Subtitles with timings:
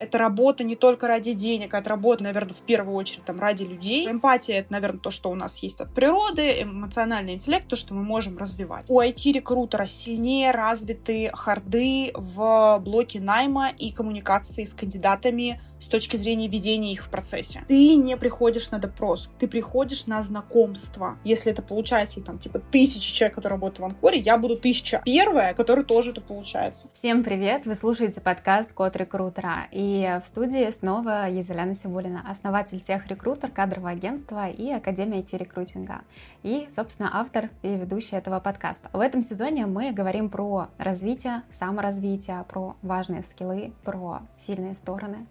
[0.00, 4.10] Это работа не только ради денег, это работа, наверное, в первую очередь там, ради людей.
[4.10, 8.02] Эмпатия— это, наверное, то, что у нас есть от природы, эмоциональный интеллект, то, что мы
[8.02, 8.86] можем развивать.
[8.88, 16.48] У IT-рекрутера сильнее развиты харды в блоке найма и коммуникации с кандидатами с точки зрения
[16.48, 17.64] ведения их в процессе.
[17.66, 21.18] Ты не приходишь на допрос, ты приходишь на знакомство.
[21.24, 25.54] Если это получается, там, типа, тысячи человек, которые работают в Анкоре, я буду тысяча первая,
[25.54, 26.88] которая тоже это получается.
[26.92, 27.66] Всем привет!
[27.66, 29.68] Вы слушаете подкаст Код рекрутера.
[29.72, 36.02] И в студии снова Езеляна Сибулина, основатель тех рекрутер, кадрового агентства и Академия IT-рекрутинга.
[36.42, 38.90] И, собственно, автор и ведущий этого подкаста.
[38.92, 45.26] В этом сезоне мы говорим про развитие, саморазвитие, про важные скиллы, про сильные стороны.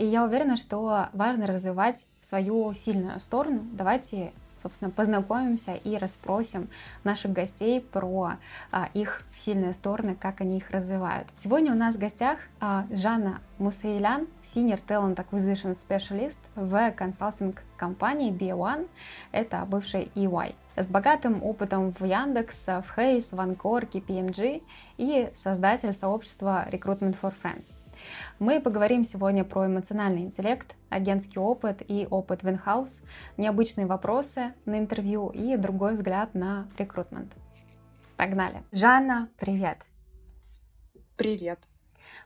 [0.00, 3.60] И я уверена, что важно развивать свою сильную сторону.
[3.72, 6.68] Давайте собственно, познакомимся и расспросим
[7.04, 8.32] наших гостей про
[8.70, 11.28] а, их сильные стороны, как они их развивают.
[11.34, 18.32] Сегодня у нас в гостях а, Жанна Мусаилян, Senior Talent Acquisition Specialist в консалтинг компании
[18.32, 18.86] B1,
[19.32, 24.62] это бывший EY с богатым опытом в Яндекс, в Хейс, в Анкор, KPMG
[24.98, 27.72] и создатель сообщества Recruitment for Friends.
[28.40, 33.02] Мы поговорим сегодня про эмоциональный интеллект, агентский опыт и опыт в инхаус,
[33.36, 37.34] необычные вопросы на интервью и другой взгляд на рекрутмент.
[38.16, 38.64] Погнали.
[38.72, 39.84] Жанна, привет.
[41.18, 41.58] Привет.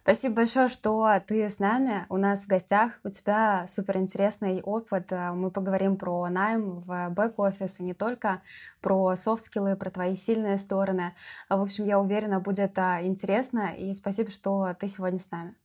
[0.02, 2.06] Спасибо большое, что ты с нами.
[2.08, 2.92] У нас в гостях.
[3.02, 5.10] У тебя супер интересный опыт.
[5.10, 8.40] Мы поговорим про найм в бэк-офис и не только,
[8.80, 11.12] про софт-скиллы, про твои сильные стороны.
[11.50, 13.74] В общем, я уверена, будет а, интересно.
[13.76, 15.56] И спасибо, что ты сегодня с нами.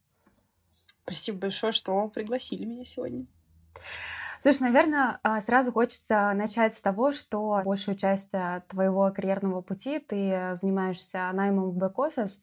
[1.10, 3.26] Спасибо большое, что пригласили меня сегодня.
[4.42, 10.00] Слушай, наверное, а, сразу хочется начать с того, что большую часть э, твоего карьерного пути
[10.00, 12.42] ты занимаешься наймом в бэк-офис.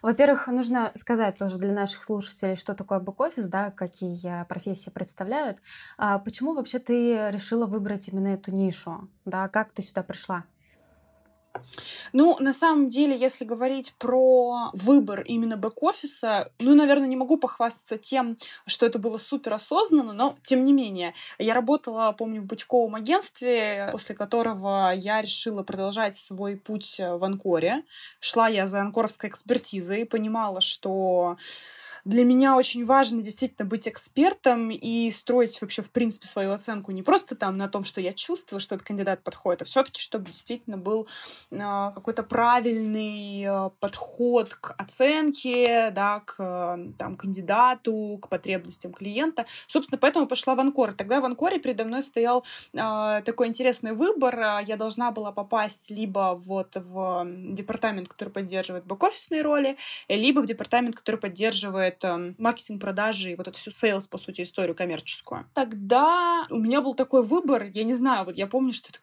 [0.00, 5.58] Во-первых, нужно сказать тоже для наших слушателей, что такое бэк-офис, да, какие профессии представляют.
[5.98, 9.10] А почему вообще ты решила выбрать именно эту нишу?
[9.26, 10.44] Да, как ты сюда пришла?
[12.12, 17.96] Ну, на самом деле, если говорить про выбор именно бэк-офиса, ну, наверное, не могу похвастаться
[17.96, 21.14] тем, что это было супер осознанно, но тем не менее.
[21.38, 27.82] Я работала, помню, в бутиковом агентстве, после которого я решила продолжать свой путь в Анкоре.
[28.20, 31.36] Шла я за анкоровской экспертизой понимала, что
[32.04, 37.02] для меня очень важно действительно быть экспертом и строить вообще, в принципе, свою оценку не
[37.02, 40.76] просто там на том, что я чувствую, что этот кандидат подходит, а все-таки, чтобы действительно
[40.76, 41.08] был
[41.50, 49.46] э, какой-то правильный э, подход к оценке, да, к э, там, кандидату, к потребностям клиента.
[49.66, 50.92] Собственно, поэтому пошла в Анкор.
[50.92, 52.44] Тогда в Анкоре передо мной стоял
[52.74, 54.38] э, такой интересный выбор.
[54.66, 59.76] Я должна была попасть либо вот в департамент, который поддерживает бэк-офисные роли,
[60.08, 64.42] либо в департамент, который поддерживает это маркетинг, продажи и вот эту всю sales, по сути,
[64.42, 65.46] историю коммерческую.
[65.54, 69.00] Тогда у меня был такой выбор, я не знаю, вот я помню, что это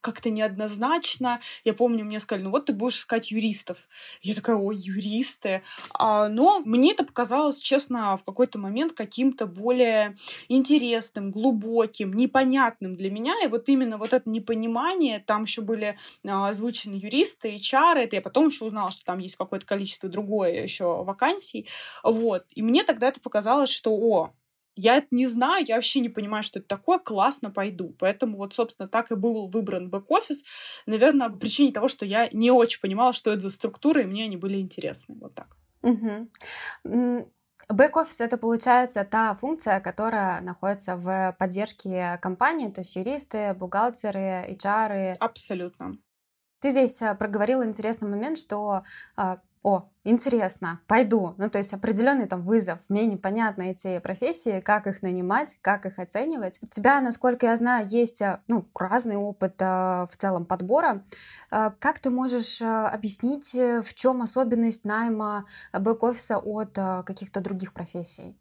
[0.00, 1.40] как-то неоднозначно.
[1.64, 3.88] Я помню, мне сказали, ну вот ты будешь искать юристов.
[4.22, 5.62] Я такая, ой, юристы.
[5.94, 10.16] А, но мне это показалось, честно, в какой-то момент каким-то более
[10.48, 13.34] интересным, глубоким, непонятным для меня.
[13.44, 15.96] И вот именно вот это непонимание, там еще были
[16.26, 20.62] а, озвучены юристы, HR, это я потом еще узнала, что там есть какое-то количество другое
[20.62, 21.68] еще вакансий.
[22.02, 22.44] Вот.
[22.50, 24.32] И мне тогда это показалось, что, о,
[24.76, 27.94] я это не знаю, я вообще не понимаю, что это такое, классно пойду.
[27.98, 30.44] Поэтому вот, собственно, так и был выбран бэк-офис.
[30.86, 34.24] Наверное, по причине того, что я не очень понимала, что это за структуры, и мне
[34.24, 35.16] они были интересны.
[35.20, 35.56] Вот так.
[35.82, 37.30] Угу.
[37.68, 45.16] Бэк-офис— это, получается, та функция, которая находится в поддержке компании, то есть юристы, бухгалтеры, HR.
[45.20, 45.98] Абсолютно.
[46.60, 48.82] Ты здесь э, проговорил интересный момент, что
[49.16, 51.34] а, о, интересно, пойду.
[51.36, 52.78] Ну, то есть определенный там вызов.
[52.88, 56.58] Мне непонятны эти профессии, как их нанимать, как их оценивать.
[56.62, 61.04] У тебя, насколько я знаю, есть э, ну, разный опыт э, в целом подбора.
[61.50, 65.44] Э, как ты можешь э, объяснить, э, в чем особенность найма
[65.74, 68.34] бэк-офиса от э, каких-то других профессий?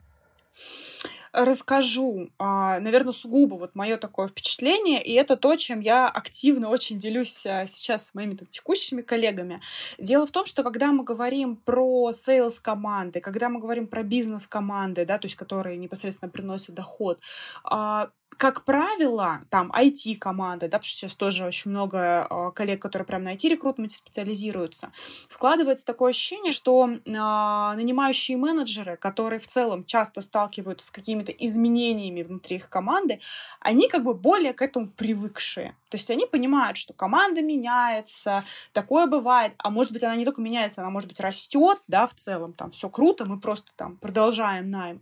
[1.34, 6.98] Расскажу, а, наверное, сугубо вот мое такое впечатление, и это то, чем я активно очень
[6.98, 9.62] делюсь а, сейчас с моими там, текущими коллегами.
[9.98, 14.48] Дело в том, что когда мы говорим про sales команды, когда мы говорим про бизнес
[14.48, 17.19] команды, да, то есть которые непосредственно приносят доход,
[17.63, 18.09] а,
[18.39, 23.24] как правило, там IT-команда, да, потому что сейчас тоже очень много э, коллег, которые прям
[23.24, 24.94] на IT-рекрутменте специализируются,
[25.27, 32.24] складывается такое ощущение, что э, нанимающие менеджеры, которые в целом часто сталкиваются с какими-то изменениями
[32.24, 33.19] внутри их команды,
[33.59, 35.75] они как бы более к этому привыкшие.
[35.89, 40.41] То есть они понимают, что команда меняется, такое бывает, а может быть она не только
[40.41, 44.71] меняется, она может быть растет, да, в целом там все круто, мы просто там продолжаем
[44.71, 45.01] найм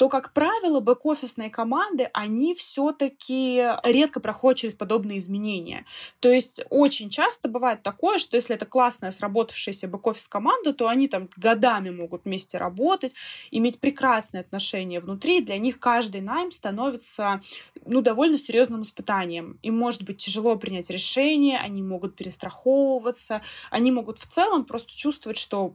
[0.00, 5.84] то, как правило, бэк-офисные команды, они все-таки редко проходят через подобные изменения.
[6.20, 11.06] То есть очень часто бывает такое, что если это классная сработавшаяся бэк-офис команда, то они
[11.06, 13.14] там годами могут вместе работать,
[13.50, 15.42] иметь прекрасные отношения внутри.
[15.42, 17.42] Для них каждый найм становится
[17.84, 19.58] ну, довольно серьезным испытанием.
[19.60, 25.36] Им может быть тяжело принять решение, они могут перестраховываться, они могут в целом просто чувствовать,
[25.36, 25.74] что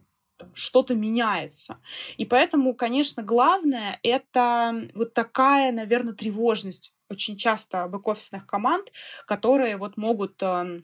[0.54, 1.80] что-то меняется.
[2.18, 8.92] И поэтому, конечно, главное— это вот такая, наверное, тревожность очень часто бэк-офисных команд,
[9.26, 10.84] которые вот могут эм,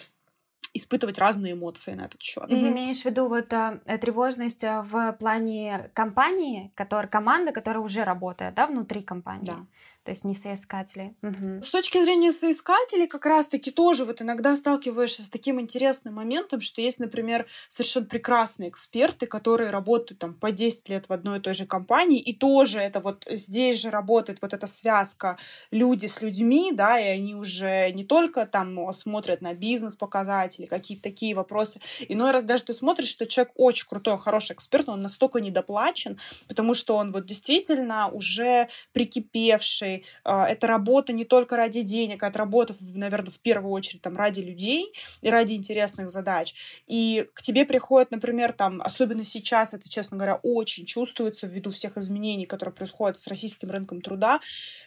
[0.74, 2.48] испытывать разные эмоции на этот счет.
[2.48, 2.72] Ты mm-hmm.
[2.72, 8.54] имеешь в виду вот э, тревожность э, в плане компании, которая, команда, которая уже работает,
[8.54, 9.46] да, внутри компании?
[9.46, 9.66] Да
[10.04, 11.16] то есть не соискатели.
[11.22, 11.64] Угу.
[11.64, 16.82] С точки зрения соискателей, как раз-таки тоже вот иногда сталкиваешься с таким интересным моментом, что
[16.82, 21.54] есть, например, совершенно прекрасные эксперты, которые работают там по 10 лет в одной и той
[21.54, 25.38] же компании, и тоже это вот здесь же работает вот эта связка
[25.70, 31.36] люди с людьми, да, и они уже не только там смотрят на бизнес-показатели, какие-то такие
[31.36, 31.80] вопросы.
[32.08, 36.18] Иной раз даже ты смотришь, что человек очень крутой, хороший эксперт, он настолько недоплачен,
[36.48, 40.06] потому что он вот действительно уже прикипевший, работой.
[40.24, 44.18] А, это работа не только ради денег, а это работа, наверное, в первую очередь там,
[44.18, 46.54] ради людей и ради интересных задач.
[46.88, 51.98] И к тебе приходят, например, там, особенно сейчас, это, честно говоря, очень чувствуется ввиду всех
[51.98, 54.40] изменений, которые происходят с российским рынком труда.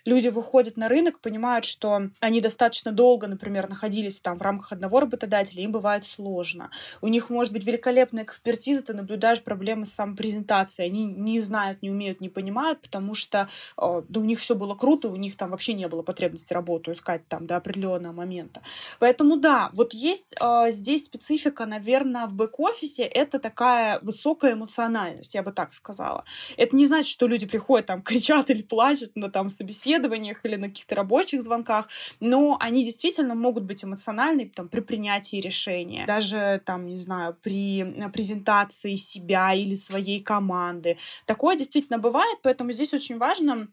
[0.05, 5.01] Люди выходят на рынок, понимают, что они достаточно долго, например, находились там в рамках одного
[5.01, 6.71] работодателя, им бывает сложно.
[7.01, 11.91] У них может быть великолепная экспертиза, ты наблюдаешь проблемы с самопрезентацией, они не знают, не
[11.91, 13.49] умеют, не понимают, потому что
[13.79, 16.53] э, да, у них все было круто, круто, у них там вообще не было потребности
[16.53, 18.63] работу искать там до определенного момента.
[19.01, 25.43] Поэтому да, вот есть э, здесь специфика, наверное, в бэк-офисе, это такая высокая эмоциональность, я
[25.43, 26.25] бы так сказала.
[26.57, 30.69] Это не значит, что люди приходят там, кричат или плачут на там собеседованиях или на
[30.69, 31.89] каких-то рабочих звонках,
[32.21, 36.07] но они действительно могут быть эмоциональны там, при принятии решения.
[36.07, 40.97] Даже там, не знаю, при э, презентации себя или своей команды.
[41.27, 43.69] Такое действительно бывает, поэтому здесь очень важно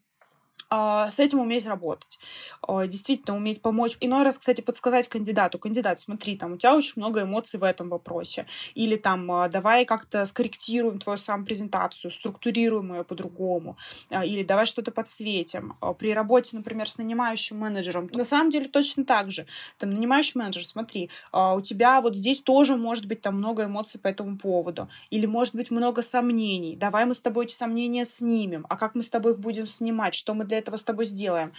[0.70, 2.20] с этим уметь работать,
[2.62, 3.98] а, действительно уметь помочь.
[4.00, 5.60] Иной раз, кстати, подсказать кандидату.
[5.60, 8.46] Кандидат, смотри, там у тебя очень много эмоций в этом вопросе.
[8.76, 13.78] Или там а, давай как-то скорректируем твою сам презентацию, структурируем ее по-другому.
[14.10, 15.76] Или давай что-то подсветим.
[16.00, 19.46] При работе, например, с нанимающим менеджером, на самом деле точно так же.
[19.78, 24.08] Там нанимающий менеджер, смотри, у тебя вот здесь тоже может быть там много эмоций по
[24.08, 24.90] этому поводу.
[25.10, 26.76] Или может быть много сомнений.
[26.76, 28.66] Давай мы с тобой эти сомнения снимем.
[28.70, 30.16] А как мы с тобой их будем снимать?
[30.16, 31.54] Что мы для этого с тобой сделаем.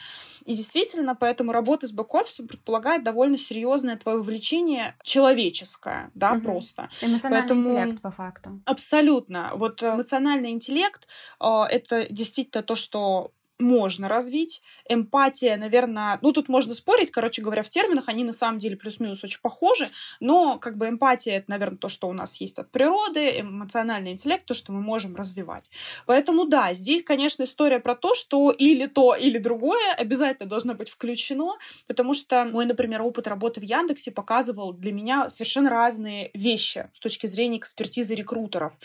[0.44, 6.42] И действительно, поэтому работа с бэк-офисом предполагает довольно серьезное твое вовлечение человеческое, да, угу.
[6.42, 6.90] просто.
[7.00, 7.60] Эмоциональный поэтому...
[7.60, 8.60] интеллект, по факту.
[8.66, 9.50] Абсолютно.
[9.54, 11.08] Вот эмоциональный интеллект
[11.40, 14.62] э,— это действительно то, что можно развить.
[14.88, 19.24] Эмпатия, наверное, ну тут можно спорить, короче говоря, в терминах они на самом деле плюс-минус
[19.24, 23.40] очень похожи, но как бы эмпатия это, наверное, то, что у нас есть от природы,
[23.40, 25.70] эмоциональный интеллект, то, что мы можем развивать.
[26.06, 30.90] Поэтому да, здесь, конечно, история про то, что или то, или другое обязательно должно быть
[30.90, 31.56] включено,
[31.86, 36.98] потому что мой, например, опыт работы в Яндексе показывал для меня совершенно разные вещи с
[36.98, 38.76] точки зрения экспертизы рекрутеров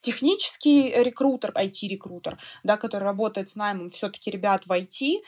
[0.00, 5.20] технический рекрутер, IT-рекрутер, да, который работает с наймом все-таки ребят в IT,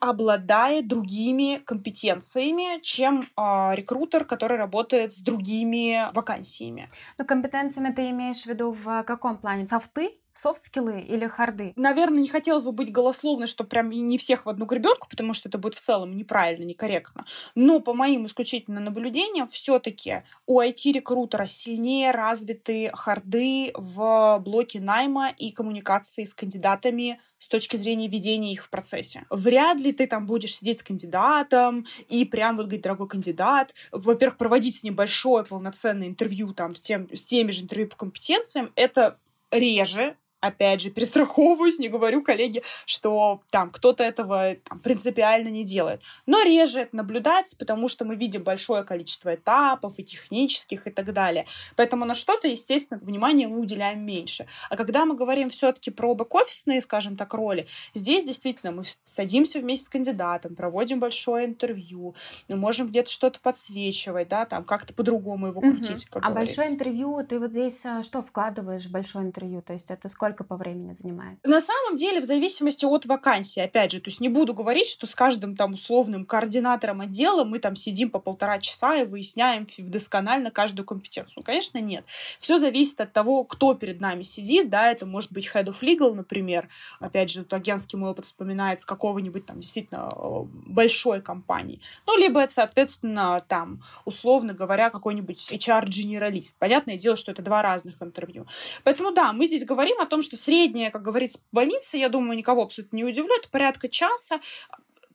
[0.00, 6.88] обладает другими компетенциями, чем э, рекрутер, который работает с другими вакансиями.
[7.18, 9.64] Но компетенциями ты имеешь в виду в каком плане?
[9.64, 11.72] Софты Софт-скиллы или харды?
[11.76, 15.48] Наверное, не хотелось бы быть голословной, что прям не всех в одну гребенку, потому что
[15.48, 17.24] это будет в целом неправильно, некорректно.
[17.54, 25.50] Но по моим исключительно наблюдениям, все-таки у IT-рекрутера сильнее развиты харды в блоке найма и
[25.50, 29.26] коммуникации с кандидатами с точки зрения ведения их в процессе.
[29.28, 34.38] Вряд ли ты там будешь сидеть с кандидатом и прям вот говорить, дорогой кандидат, во-первых,
[34.38, 39.18] проводить с ним большое полноценное интервью там тем, с теми же интервью по компетенциям, это
[39.50, 46.02] реже, опять же, перестраховываюсь, не говорю коллеге, что там кто-то этого там, принципиально не делает.
[46.26, 51.12] Но реже это наблюдать, потому что мы видим большое количество этапов и технических и так
[51.12, 51.46] далее.
[51.76, 54.46] Поэтому на что-то, естественно, внимание мы уделяем меньше.
[54.68, 59.86] А когда мы говорим все-таки про бэк-офисные, скажем так, роли, здесь действительно мы садимся вместе
[59.86, 62.16] с кандидатом, проводим большое интервью,
[62.48, 66.08] мы можем где-то что-то подсвечивать, да, там как-то по-другому его крутить.
[66.10, 66.18] Угу.
[66.20, 66.56] а говорится.
[66.56, 69.62] большое интервью, ты вот здесь а, что вкладываешь в большое интервью?
[69.62, 71.38] То есть это сколько сколько по времени занимает?
[71.44, 75.06] На самом деле, в зависимости от вакансии, опять же, то есть не буду говорить, что
[75.06, 80.50] с каждым там условным координатором отдела мы там сидим по полтора часа и выясняем досконально
[80.50, 81.44] каждую компетенцию.
[81.44, 82.04] Конечно, нет.
[82.38, 86.14] Все зависит от того, кто перед нами сидит, да, это может быть head of legal,
[86.14, 86.68] например,
[87.00, 92.16] опять же, тут агентский мой опыт вспоминает с какого-нибудь там действительно э, большой компании, ну,
[92.16, 96.56] либо это, соответственно, там, условно говоря, какой-нибудь HR-генералист.
[96.58, 98.46] Понятное дело, что это два разных интервью.
[98.84, 102.62] Поэтому, да, мы здесь говорим о том, что средняя, как говорится, больница, я думаю, никого
[102.62, 104.40] абсолютно не удивлю, это порядка часа.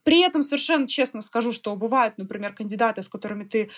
[0.02, 3.70] При этом совершенно честно скажу, что бывают, например, кандидаты, с которыми ты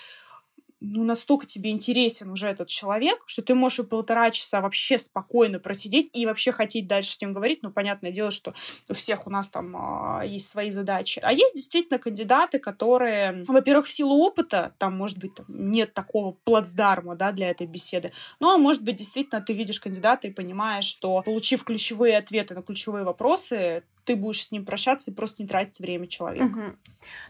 [0.80, 5.58] ну, настолько тебе интересен уже этот человек, что ты можешь и полтора часа вообще спокойно
[5.58, 7.62] просидеть и вообще хотеть дальше с ним говорить.
[7.62, 8.54] Ну, понятное дело, что
[8.88, 9.76] у всех у нас там
[10.20, 11.20] э, есть свои задачи.
[11.22, 16.32] А есть действительно кандидаты, которые, во-первых, в силу опыта, там, может быть, там, нет такого
[16.44, 21.22] плацдарма, да, для этой беседы, но, может быть, действительно ты видишь кандидата и понимаешь, что,
[21.22, 25.80] получив ключевые ответы на ключевые вопросы, ты будешь с ним прощаться и просто не тратить
[25.80, 26.59] время человека.
[26.59, 26.76] Угу.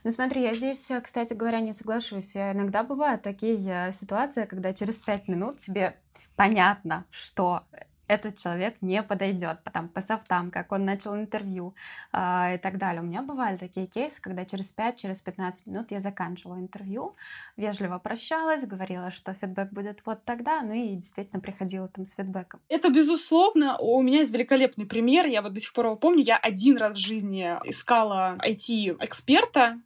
[0.04, 2.36] Ну смотри, я здесь, кстати говоря, не соглашусь.
[2.36, 5.96] Иногда бывают такие э, ситуации, когда через пять минут тебе
[6.36, 7.64] понятно, что
[8.10, 11.74] этот человек не подойдет там, по софтам, как он начал интервью
[12.12, 13.02] э, и так далее.
[13.02, 17.14] У меня бывали такие кейсы, когда через 5-15 через минут я заканчивала интервью,
[17.56, 22.60] вежливо прощалась, говорила, что фидбэк будет вот тогда, ну и действительно приходила там с фидбэком.
[22.68, 23.76] Это безусловно.
[23.78, 25.26] У меня есть великолепный пример.
[25.26, 26.24] Я вот до сих пор его помню.
[26.24, 29.80] Я один раз в жизни искала IT-эксперта,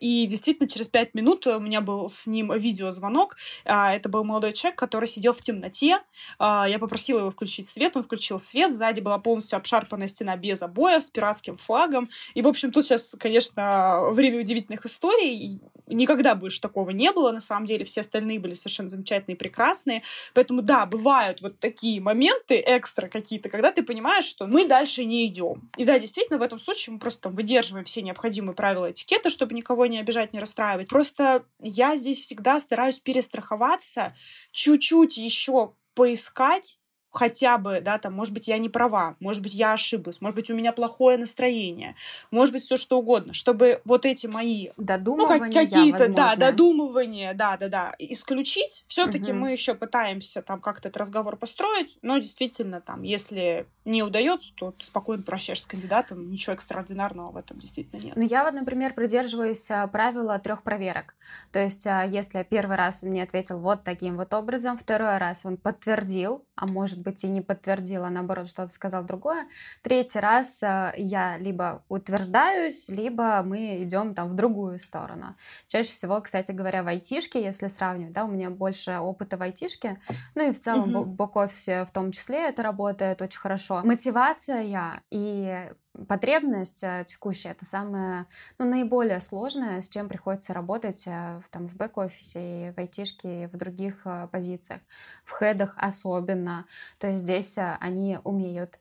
[0.00, 3.36] и действительно, через пять минут у меня был с ним видеозвонок.
[3.64, 5.98] А, это был молодой человек, который сидел в темноте.
[6.38, 8.74] А, я попросила его включить свет, он включил свет.
[8.74, 12.08] Сзади была полностью обшарпанная стена без обоев, с пиратским флагом.
[12.34, 15.60] И, в общем, тут сейчас, конечно, время удивительных историй.
[15.86, 17.84] Никогда больше такого не было, на самом деле.
[17.84, 20.02] Все остальные были совершенно замечательные и прекрасные.
[20.32, 25.26] Поэтому, да, бывают вот такие моменты экстра какие-то, когда ты понимаешь, что мы дальше не
[25.26, 25.70] идем.
[25.76, 29.53] И да, действительно, в этом случае мы просто там выдерживаем все необходимые правила этикета, чтобы
[29.54, 30.88] никого не обижать, не расстраивать.
[30.88, 34.14] Просто я здесь всегда стараюсь перестраховаться,
[34.52, 36.78] чуть-чуть еще поискать,
[37.14, 40.50] хотя бы, да, там, может быть, я не права, может быть, я ошиблась, может быть,
[40.50, 41.94] у меня плохое настроение,
[42.30, 47.56] может быть, все что угодно, чтобы вот эти мои ну, как, какие-то, да, додумывания, да,
[47.56, 48.84] да, да, исключить.
[48.88, 49.40] Все-таки угу.
[49.40, 54.72] мы еще пытаемся там как-то этот разговор построить, но действительно там, если не удается, то
[54.72, 58.16] ты спокойно прощаешься с кандидатом, ничего экстраординарного в этом действительно нет.
[58.16, 61.14] Ну, я вот, например, придерживаюсь а, правила трех проверок.
[61.52, 65.44] То есть, а, если первый раз он мне ответил вот таким вот образом, второй раз
[65.44, 69.46] он подтвердил, а может быть и не подтвердила, наоборот, что-то сказал другое.
[69.82, 75.36] Третий раз э, я либо утверждаюсь, либо мы идем там в другую сторону.
[75.66, 79.98] Чаще всего, кстати говоря, в айтишке, если сравнивать, да, у меня больше опыта в айтишке,
[80.34, 81.02] ну и в целом mm-hmm.
[81.02, 83.73] в бок-офисе в том числе это работает очень хорошо.
[83.82, 85.72] Мотивация и
[86.08, 88.26] потребность э, текущая это самое
[88.58, 93.46] ну, наиболее сложное, с чем приходится работать э, там, в бэк-офисе, и в айтишке, и
[93.46, 94.80] в других э, позициях,
[95.24, 96.66] в хедах особенно.
[96.98, 98.78] То есть здесь они умеют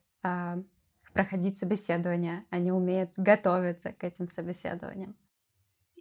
[1.11, 5.15] проходить собеседование, они умеют готовиться к этим собеседованиям.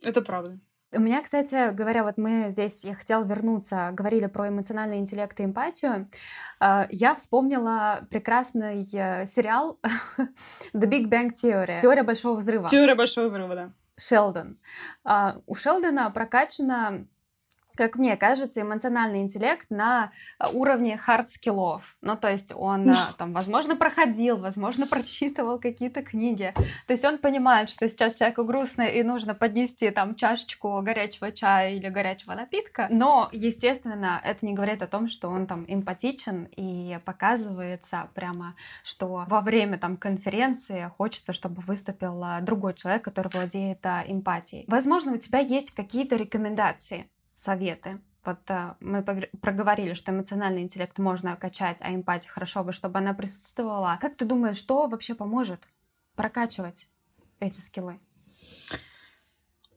[0.05, 0.59] Это правда.
[0.95, 5.45] У меня, кстати говоря, вот мы здесь, я хотела вернуться, говорили про эмоциональный интеллект и
[5.45, 6.11] эмпатию.
[6.61, 9.81] А, я вспомнила прекрасный э, сериал
[10.75, 11.81] The Big Bang Theory.
[11.81, 12.69] Теория большого взрыва.
[12.69, 13.73] Теория большого взрыва, да.
[13.97, 14.59] Шелдон.
[15.05, 17.07] А, у Шелдона прокачана
[17.77, 21.83] как мне кажется, эмоциональный интеллект на э, уровне хард-скиллов.
[22.01, 26.53] Ну, то есть он э, там, возможно, проходил, возможно, прочитывал какие-то книги.
[26.87, 31.75] То есть он понимает, что сейчас человеку грустно и нужно поднести там чашечку горячего чая
[31.75, 32.89] или горячего напитка.
[32.91, 39.25] Но, естественно, это не говорит о том, что он там эмпатичен и показывается прямо, что
[39.29, 44.65] во время там конференции хочется, чтобы выступил э, другой человек, который владеет эмпатией.
[44.69, 47.07] Возможно, у тебя есть какие-то рекомендации
[47.43, 48.01] советы.
[48.25, 53.15] Вот а, мы проговорили, что эмоциональный интеллект можно качать, а эмпатия хорошо бы, чтобы она
[53.15, 53.99] присутствовала.
[54.01, 55.61] Как ты думаешь, что вообще поможет
[56.15, 56.87] прокачивать
[57.41, 57.99] эти скиллы?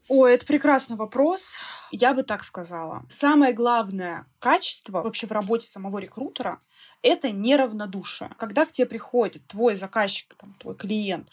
[0.07, 1.57] Ой, это прекрасный вопрос.
[1.91, 3.03] Я бы так сказала.
[3.09, 6.59] Самое главное качество вообще в работе самого рекрутера—
[7.01, 8.29] это неравнодушие.
[8.37, 11.27] Когда к тебе приходит твой заказчик, там, твой клиент,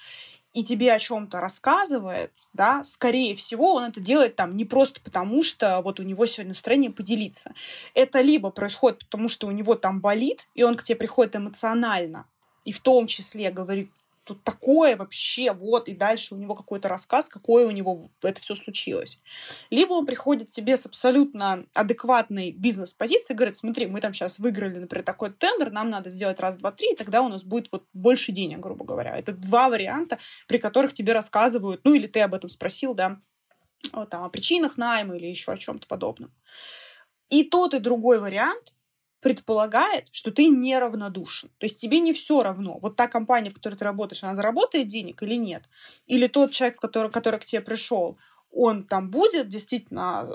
[0.52, 5.42] и тебе о чем-то рассказывает, да, скорее всего, он это делает там не просто потому,
[5.42, 7.54] что вот у него сегодня настроение поделиться.
[7.94, 12.26] Это либо происходит потому, что у него там болит, и он к тебе приходит эмоционально,
[12.64, 13.90] и в том числе говорит,
[14.24, 18.54] тут такое вообще, вот, и дальше у него какой-то рассказ, какое у него это все
[18.54, 19.20] случилось.
[19.70, 25.04] Либо он приходит тебе с абсолютно адекватной бизнес-позицией, говорит, смотри, мы там сейчас выиграли, например,
[25.04, 28.32] такой тендер, нам надо сделать раз, два, три, и тогда у нас будет вот больше
[28.32, 29.16] денег, грубо говоря.
[29.16, 33.20] Это два варианта, при которых тебе рассказывают, ну, или ты об этом спросил, да,
[33.92, 36.32] вот, там, о причинах найма или еще о чем-то подобном.
[37.28, 38.72] И тот, и другой вариант
[39.22, 41.48] предполагает, что ты неравнодушен.
[41.58, 42.78] То есть тебе не все равно.
[42.82, 45.62] Вот та компания, в которой ты работаешь, она заработает денег или нет?
[46.06, 48.18] Или тот человек, который, который к тебе пришел,
[48.50, 50.26] он там будет действительно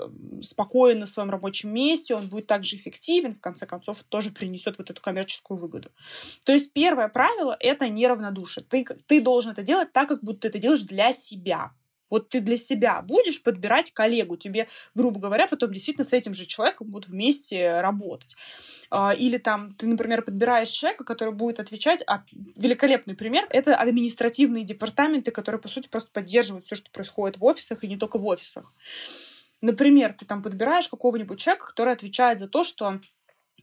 [0.42, 4.90] спокоен на своем рабочем месте, он будет также эффективен, в конце концов, тоже принесет вот
[4.90, 5.90] эту коммерческую выгоду.
[6.44, 8.64] То есть первое правило— это неравнодушие.
[8.64, 11.72] Ты, ты должен это делать так, как будто ты это делаешь для себя.
[12.10, 16.46] Вот ты для себя будешь подбирать коллегу, тебе, грубо говоря, потом действительно с этим же
[16.46, 18.36] человеком будут вместе работать.
[18.90, 22.24] А, или там ты, например, подбираешь человека, который будет отвечать, а
[22.56, 27.84] великолепный пример— это административные департаменты, которые, по сути, просто поддерживают все, что происходит в офисах,
[27.84, 28.72] и не только в офисах.
[29.60, 33.00] Например, ты там подбираешь какого-нибудь человека, который отвечает за то, что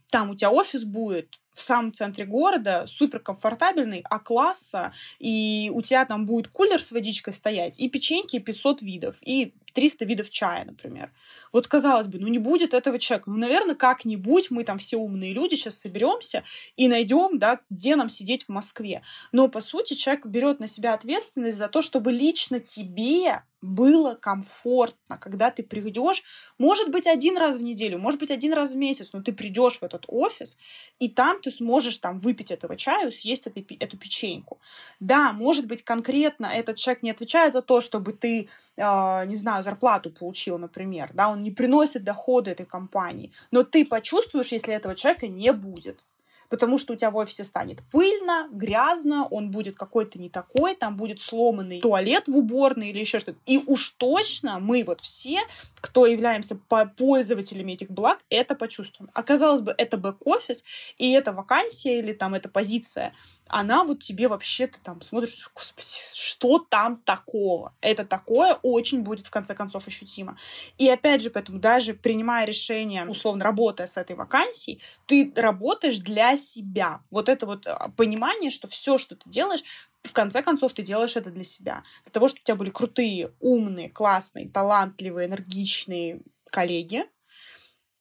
[0.10, 6.26] там у тебя офис будет в самом центре города, суперкомфортабельный, А-класса, и у тебя там
[6.26, 11.12] будет кулер с водичкой стоять, и печеньки 500 видов, и 300 видов чая, например.
[11.54, 13.30] Вот, казалось бы, ну не будет этого человека.
[13.30, 16.44] Ну, наверное, как-нибудь мы там все умные люди сейчас соберемся
[16.76, 19.02] и найдем, да, где нам сидеть в Москве.
[19.32, 25.18] Но, по сути, человек берет на себя ответственность за то, чтобы лично тебе было комфортно,
[25.18, 26.24] когда ты придешь,
[26.58, 29.80] может быть, один раз в неделю, может быть, один раз в месяц, но ты придешь
[29.80, 30.58] в этот офис,
[31.00, 34.60] и там ты сможешь там выпить этого чаю, съесть эту, эту печеньку.
[35.00, 39.64] Да, может быть, конкретно этот человек не отвечает за то, чтобы ты, э, не знаю,
[39.64, 44.96] зарплату получил, например, да, он не приносит доходы этой компании, но ты почувствуешь, если этого
[44.96, 46.06] человека не будет
[46.50, 50.98] потому что у тебя в офисе станет пыльно, грязно, он будет какой-то не такой, там
[50.98, 53.38] будет сломанный туалет в уборной или еще что-то.
[53.46, 55.42] И уж точно мы вот все,
[55.82, 56.58] кто являемся
[56.98, 59.10] пользователями этих благ, это почувствуем.
[59.14, 60.64] Оказалось бы, это бэк-офис,
[60.98, 63.14] и эта вакансия или там эта позиция,
[63.48, 67.74] она вот тебе вообще, ты там смотришь, господи, что там такого?
[67.82, 70.38] Это такое очень будет в конце концов ощутимо.
[70.78, 76.35] И опять же, поэтому даже принимая решение, условно работая с этой вакансией, ты работаешь для
[76.38, 77.02] себя.
[77.10, 79.64] Вот это вот а, понимание, что все, что ты делаешь,
[80.04, 81.84] в конце концов, ты делаешь это для себя.
[82.04, 87.06] Для того, чтобы у тебя были крутые, умные, классные, талантливые, энергичные коллеги,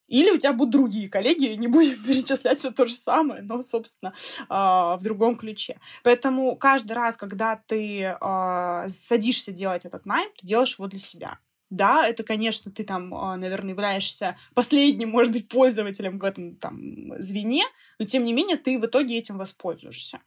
[0.06, 4.12] или у тебя будут другие коллеги, не будем перечислять все то же самое, но, собственно,
[4.48, 5.78] а, в другом ключе.
[6.02, 11.38] Поэтому каждый раз, когда ты а, садишься делать этот найм, ты делаешь его для себя.
[11.70, 16.78] Да, это, конечно, ты там, а, наверное, являешься последним, может быть, пользователем в этом там
[17.18, 17.64] звене,
[17.98, 20.20] но тем не менее ты в итоге этим воспользуешься.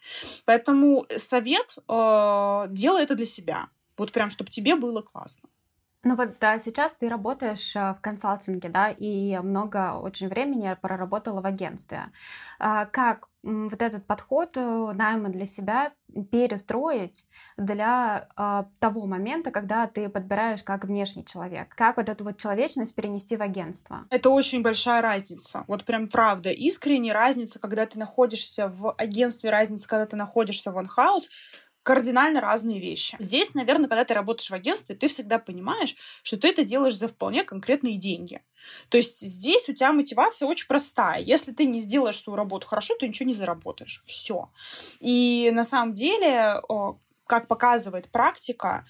[0.46, 3.70] Поэтому совет э, делай это для себя.
[3.98, 5.50] Вот прям, чтобы тебе было классно.
[6.04, 11.42] Ну вот да, сейчас ты работаешь э, в консалтинге, да, и много очень времени проработала
[11.42, 12.06] в агентстве.
[12.60, 15.94] А как вот этот подход э, найма для себя
[16.32, 21.74] перестроить для э, того момента, когда ты подбираешь как внешний человек?
[21.76, 24.06] Как вот эту вот человечность перенести в агентство?
[24.10, 25.64] Это очень большая разница.
[25.68, 26.50] Вот прям правда.
[26.52, 31.30] Искренняя разница, когда ты находишься в агентстве, разница, когда ты находишься в онхаус
[31.88, 33.16] кардинально разные вещи.
[33.18, 37.08] Здесь, наверное, когда ты работаешь в агентстве, ты всегда понимаешь, что ты это делаешь за
[37.08, 38.42] вполне конкретные деньги.
[38.90, 41.22] То есть здесь у тебя мотивация очень простая.
[41.22, 44.04] Если ты не сделаешь свою работу хорошо, то ничего не заработаешь.
[44.06, 44.52] Все.
[45.00, 46.62] И на самом деле,
[47.26, 48.86] как показывает практика,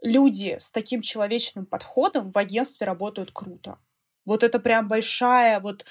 [0.00, 3.78] люди с таким человечным подходом в агентстве работают круто.
[4.24, 5.84] Вот это прям большая вот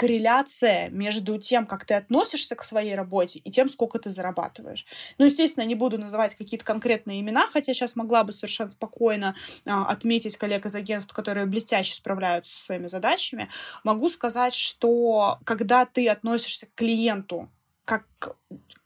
[0.00, 4.86] корреляция между тем, как ты относишься к своей работе, и тем, сколько ты зарабатываешь.
[5.18, 9.34] Ну, естественно, не буду называть какие-то конкретные имена, хотя сейчас могла бы совершенно спокойно
[9.66, 13.50] а, отметить коллег из агентств, которые блестяще справляются со своими задачами.
[13.84, 17.50] Могу сказать, что когда ты относишься к клиенту
[17.84, 18.06] как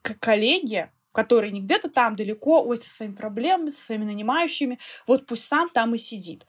[0.03, 5.27] к коллеге, который не где-то там далеко, ой, со своими проблемами, со своими нанимающими, вот
[5.27, 6.45] пусть сам там и сидит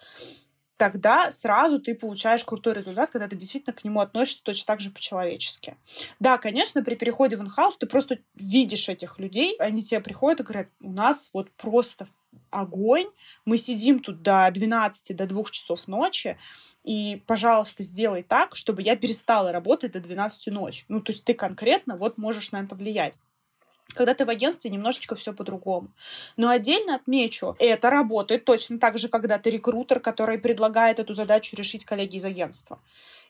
[0.77, 4.91] тогда сразу ты получаешь крутой результат, когда ты действительно к нему относишься точно так же
[4.91, 5.77] по-человечески.
[6.19, 10.43] Да, конечно, при переходе в инхаус ты просто видишь этих людей, они тебе приходят и
[10.43, 12.07] говорят, у нас вот просто
[12.49, 13.07] огонь,
[13.45, 16.37] мы сидим тут до 12, до 2 часов ночи,
[16.83, 20.85] и, пожалуйста, сделай так, чтобы я перестала работать до 12 ночи.
[20.87, 23.17] Ну, то есть ты конкретно вот можешь на это влиять.
[23.93, 25.89] Когда ты в агентстве, немножечко все по-другому.
[26.37, 31.55] Но отдельно отмечу, это работает точно так же, когда ты рекрутер, который предлагает эту задачу
[31.55, 32.79] решить коллеги из агентства.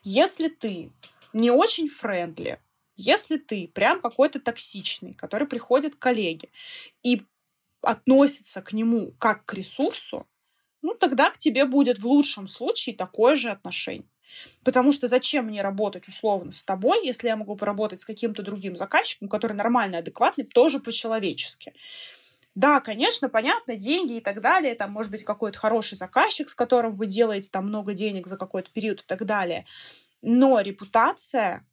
[0.02, 0.90] Если ты
[1.32, 2.58] не очень френдли,
[2.96, 6.48] если ты прям какой-то токсичный, который приходит к коллеге
[7.02, 7.22] и
[7.82, 10.26] относится к нему как к ресурсу,
[10.82, 14.08] ну, тогда к тебе будет в лучшем случае такое же отношение.
[14.64, 18.76] Потому что зачем мне работать условно с тобой, если я могу поработать с каким-то другим
[18.76, 21.72] заказчиком, который нормальный, адекватный, тоже по-человечески.
[22.54, 26.92] Да, конечно, понятно, деньги и так далее, там может быть какой-то хороший заказчик, с которым
[26.92, 29.66] вы делаете там много денег за какой-то период и так далее.
[30.22, 31.66] Но репутация,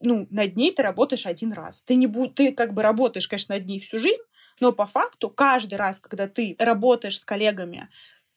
[0.00, 1.82] ну, над ней ты работаешь один раз.
[1.82, 4.22] Ты, не будь, ты как бы работаешь, конечно, над ней всю жизнь,
[4.60, 7.88] но по факту каждый раз, когда ты работаешь с коллегами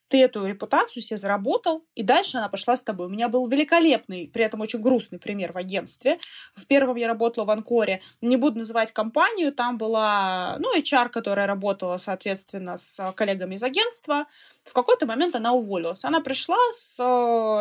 [0.08, 3.08] ты эту репутацию себе заработал, и дальше она пошла с тобой.
[3.08, 6.20] У меня был великолепный, при этом очень грустный пример в агентстве.
[6.56, 11.48] В первом я работала в Анкоре, не буду называть компанию, там была, ну, HR, которая
[11.48, 14.26] работала, соответственно, с коллегами из агентства.
[14.63, 16.06] В какой-то момент она уволилась.
[16.06, 17.02] Она пришла с,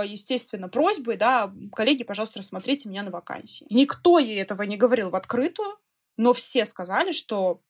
[0.06, 3.66] естественно, просьбой, да, коллеги, пожалуйста, рассмотрите меня на вакансии.
[3.70, 5.78] Никто ей этого не говорил в открытую,
[6.16, 7.60] но все сказали, что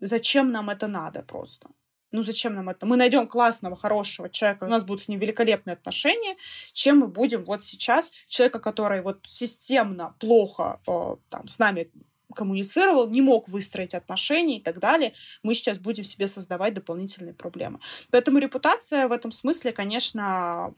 [0.00, 1.68] зачем нам это надо просто.
[2.12, 2.86] Ну зачем нам это?
[2.86, 6.36] Мы найдем классного, хорошего человека, у нас будут с ним великолепные отношения,
[6.72, 11.90] чем мы будем вот сейчас человека, который вот системно плохо э, там, с нами
[12.34, 17.80] коммуницировал, не мог выстроить отношения и так далее, мы сейчас будем себе создавать дополнительные проблемы.
[18.10, 20.74] Поэтому репутация в этом смысле, конечно,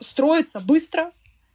[0.00, 1.12] строится быстро,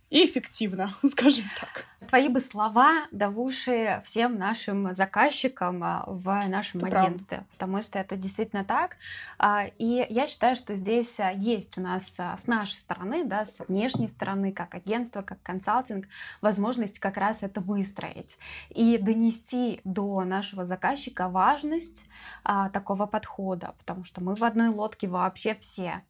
[0.09, 1.85] и эффективно, скажем так.
[2.07, 7.47] Твои бы слова в уши всем нашим заказчикам а, в нашем это агентстве, правда.
[7.51, 8.97] потому что это действительно так.
[9.37, 13.63] А, и я считаю, что здесь а, есть у нас с нашей стороны, да, с
[13.67, 16.07] внешней стороны, как агентство, как консалтинг,
[16.41, 18.37] возможность как раз это выстроить
[18.69, 22.05] и донести до нашего заказчика важность
[22.73, 26.01] такого подхода, потому что мы в одной лодке вообще все.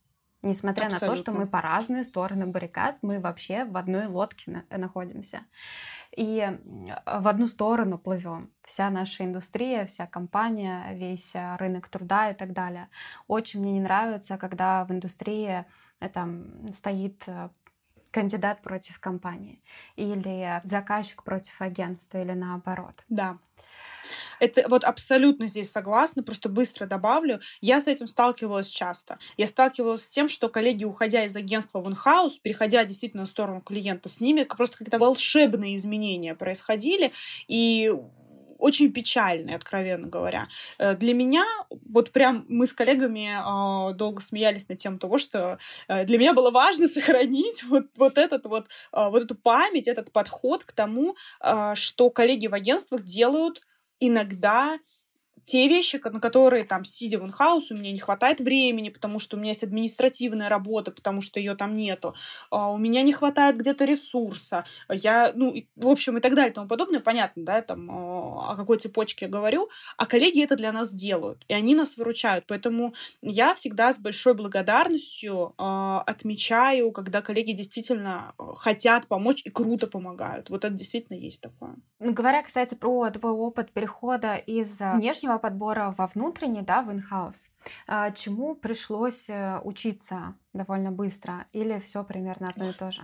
[0.42, 1.08] Несмотря Абсолютно.
[1.08, 5.42] на то, что мы по разные стороны баррикад, мы вообще в одной лодке на- находимся.
[6.16, 6.58] И
[7.06, 8.50] в одну сторону плывем.
[8.64, 12.88] Вся наша индустрия, вся компания, весь а, рынок труда и так далее.
[13.28, 15.66] Очень мне не нравится, когда в индустрии
[16.00, 17.50] э, там стоит э,
[18.12, 19.62] кандидат против компании
[19.96, 23.04] или заказчик против агентства или наоборот.
[23.10, 23.38] Да.
[24.40, 27.40] Это вот абсолютно здесь согласна, просто быстро добавлю.
[27.62, 29.18] Я с этим сталкивалась часто.
[29.38, 33.62] Я сталкивалась с тем, что коллеги, уходя из агентства в инхаус, переходя действительно в сторону
[33.62, 37.12] клиента, с ними просто какие-то волшебные изменения происходили,
[37.48, 37.92] и
[38.60, 40.48] очень печальные, откровенно говоря.
[40.78, 45.58] Э, для меня, вот прям мы с коллегами э, долго смеялись на тему того, что
[45.88, 50.12] э, для меня было важно сохранить вот, вот, этот вот, э, вот эту память, этот
[50.12, 53.62] подход к тому, э, что коллеги в агентствах делают
[54.00, 54.80] иногда
[55.50, 59.36] те вещи, на которые там, сидя в инхаус, у меня не хватает времени, потому что
[59.36, 62.14] у меня есть административная работа, потому что ее там нету,
[62.52, 66.54] а у меня не хватает где-то ресурса, я, ну, в общем, и так далее и
[66.54, 70.72] тому подобное, понятно, да, там, а, о какой цепочке я говорю, а коллеги это для
[70.72, 75.64] нас делают, и они нас выручают, поэтому я всегда с большой благодарностью э,
[76.06, 81.76] отмечаю, когда коллеги действительно хотят помочь и круто помогают, вот это действительно есть такое.
[82.00, 87.56] Говоря, кстати, про твой опыт перехода из внешнего подбора во внутренний, да, в инхаус,
[87.88, 93.04] а, чему пришлось э, учиться довольно быстро или все примерно одно и то же?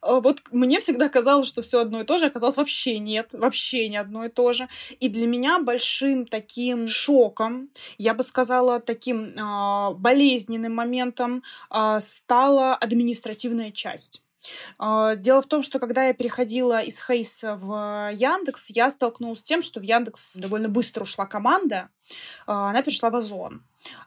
[0.00, 3.88] А, вот мне всегда казалось, что все одно и то же, оказалось вообще нет, вообще
[3.88, 4.68] не одно и то же.
[5.00, 12.74] И для меня большим таким шоком, я бы сказала, таким э, болезненным моментом э, стала
[12.74, 14.22] административная часть.
[14.78, 19.42] А, дело в том, что когда я переходила из Хейса в Яндекс, я столкнулась с
[19.42, 21.88] тем, что в Яндекс довольно быстро ушла команда,
[22.46, 23.62] а, она перешла в Озон.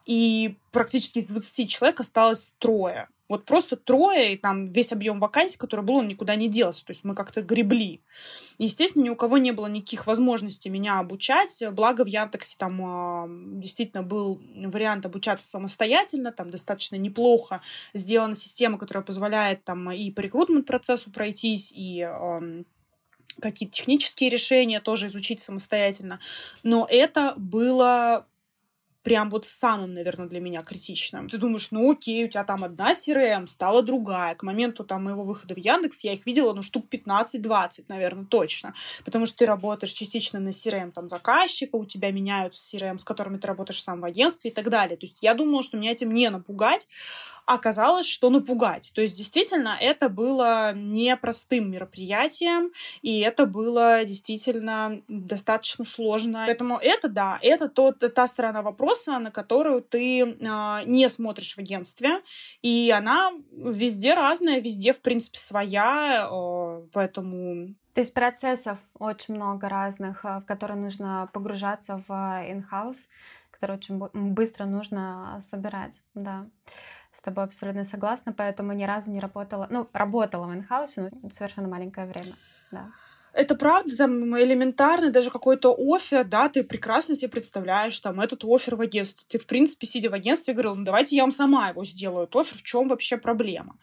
[0.05, 3.09] И практически из 20 человек осталось трое.
[3.27, 6.85] Вот просто трое, и там весь объем вакансий, который был, он никуда не делся.
[6.85, 8.01] То есть мы как-то гребли.
[8.59, 11.63] Естественно, ни у кого не было никаких возможностей меня обучать.
[11.71, 16.31] Благо в Яндексе там э, действительно был вариант обучаться самостоятельно.
[16.31, 17.61] Там достаточно неплохо
[17.93, 22.07] сделана система, которая позволяет там и по рекрутмент процессу пройтись, и
[23.41, 26.19] какие-то технические решения тоже изучить самостоятельно.
[26.63, 28.27] Но это было
[29.05, 31.29] прям вот самым, наверное, для меня критичным.
[31.29, 34.33] Ты думаешь, ну окей, у тебя там одна CRM, стала другая.
[34.33, 38.73] К моменту там моего выхода в Яндекс я их видела, ну, штук 15-20, наверное, точно.
[39.05, 43.37] Потому что ты работаешь частично на CRM там заказчика, у тебя меняются CRM, с которыми
[43.37, 44.97] ты работаешь сам в агентстве и так далее.
[44.97, 46.87] То есть я думала, что меня этим не напугать,
[47.45, 48.91] оказалось, что напугать.
[48.93, 56.43] То есть действительно это было непростым мероприятием, и это было действительно достаточно сложно.
[56.47, 61.59] Поэтому это, да, это тот, та сторона вопроса, на которую ты э, не смотришь в
[61.59, 62.21] агентстве,
[62.61, 69.69] и она везде разная, везде, в принципе, своя, э, поэтому то есть процессов очень много
[69.69, 73.07] разных, а, в которые нужно погружаться в in-house,
[73.51, 73.97] которые очень
[74.33, 76.45] быстро нужно собирать, да.
[77.13, 81.69] С тобой абсолютно согласна, поэтому ни разу не работала, ну, работала в инхаусе, но совершенно
[81.69, 82.35] маленькое время,
[82.69, 82.91] да.
[83.35, 88.77] Это правда, там элементарно, даже какой-то офер, да, ты прекрасно себе представляешь, там, этот офер
[88.77, 89.25] в агентстве.
[89.27, 92.37] Ты, в принципе, сидя в агентстве, говорил, ну, давайте я вам сама его сделаю, этот
[92.37, 93.77] офер, в чем вообще проблема?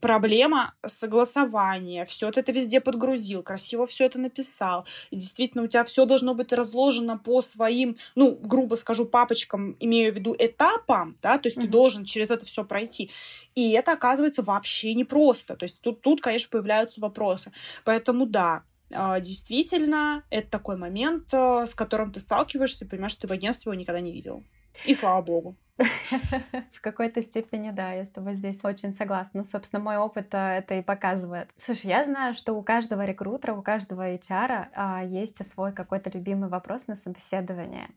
[0.00, 2.04] Проблема согласования.
[2.04, 4.86] Все ты это везде подгрузил, красиво все это написал.
[5.10, 10.12] И действительно, у тебя все должно быть разложено по своим, ну, грубо скажу, папочкам, имею
[10.12, 11.62] в виду этапам, да, то есть mm-hmm.
[11.62, 13.10] ты должен через это все пройти.
[13.54, 15.56] И это оказывается вообще непросто.
[15.56, 17.52] То есть тут, тут, конечно, появляются вопросы.
[17.84, 23.28] Поэтому да, а, действительно, это такой момент, э, с которым ты сталкиваешься, понимаешь, что ты
[23.28, 24.44] в агентстве его никогда не видел.
[24.84, 25.56] И слава богу.
[26.72, 29.40] В какой-то степени, да, я с тобой здесь очень согласна.
[29.40, 31.50] Ну, собственно, мой опыт а, это и показывает.
[31.56, 36.48] Слушай, я знаю, что у каждого рекрутера, у каждого HR а, есть свой какой-то любимый
[36.48, 37.88] вопрос на собеседование.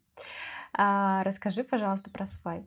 [0.74, 2.66] А, расскажи, пожалуйста, про свой.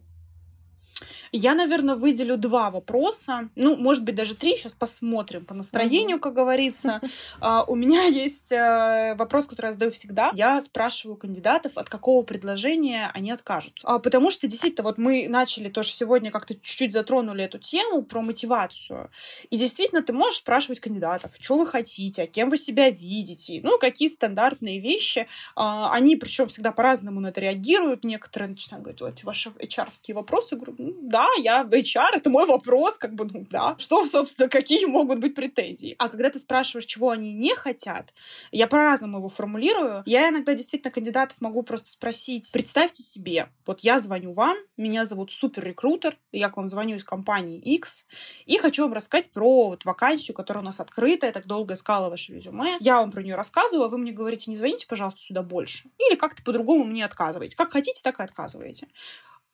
[1.33, 3.49] Я, наверное, выделю два вопроса.
[3.55, 4.57] Ну, может быть, даже три.
[4.57, 7.01] Сейчас посмотрим по настроению, как говорится.
[7.41, 10.33] Uh, у меня есть uh, вопрос, который я задаю всегда.
[10.35, 13.87] Я спрашиваю кандидатов, от какого предложения они откажутся.
[13.87, 18.23] Uh, потому что, действительно, вот мы начали тоже сегодня как-то чуть-чуть затронули эту тему про
[18.23, 19.11] мотивацию.
[19.51, 23.61] И действительно, ты можешь спрашивать кандидатов, что вы хотите, а кем вы себя видите.
[23.63, 25.27] Ну, какие стандартные вещи.
[25.55, 28.05] Они, причем, всегда по-разному на это реагируют.
[28.05, 30.55] Некоторые начинают говорить, вот ваши HR-овские вопросы.
[30.55, 33.75] Я говорю, да, я HR, это мой вопрос, как бы, ну, да.
[33.79, 35.95] Что, собственно, какие могут быть претензии?
[35.99, 38.13] А когда ты спрашиваешь, чего они не хотят,
[38.53, 40.03] я по-разному его формулирую.
[40.07, 45.33] Я иногда действительно кандидатов могу просто спросить, представьте себе, вот я звоню вам, меня зовут
[45.33, 48.07] супер-рекрутер, я к вам звоню из компании X,
[48.47, 52.11] и хочу вам рассказать про вот вакансию, которая у нас открыта, я так долго искала
[52.11, 52.77] ваше резюме.
[52.81, 55.91] Я вам про нее рассказываю, а вы мне говорите, не звоните, пожалуйста, сюда больше.
[55.99, 57.57] Или как-то по-другому мне отказываете.
[57.57, 58.89] Как хотите, так и отказываете.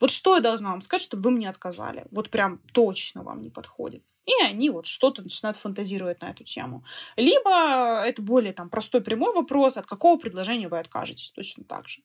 [0.03, 2.07] Вот что я должна вам сказать, чтобы вы мне отказали?
[2.11, 4.03] Вот прям точно вам не подходит.
[4.27, 6.85] И они вот что-то начинают фантазировать на эту тему.
[7.17, 12.03] Либо это более там простой прямой вопрос, от какого предложения вы откажетесь точно так же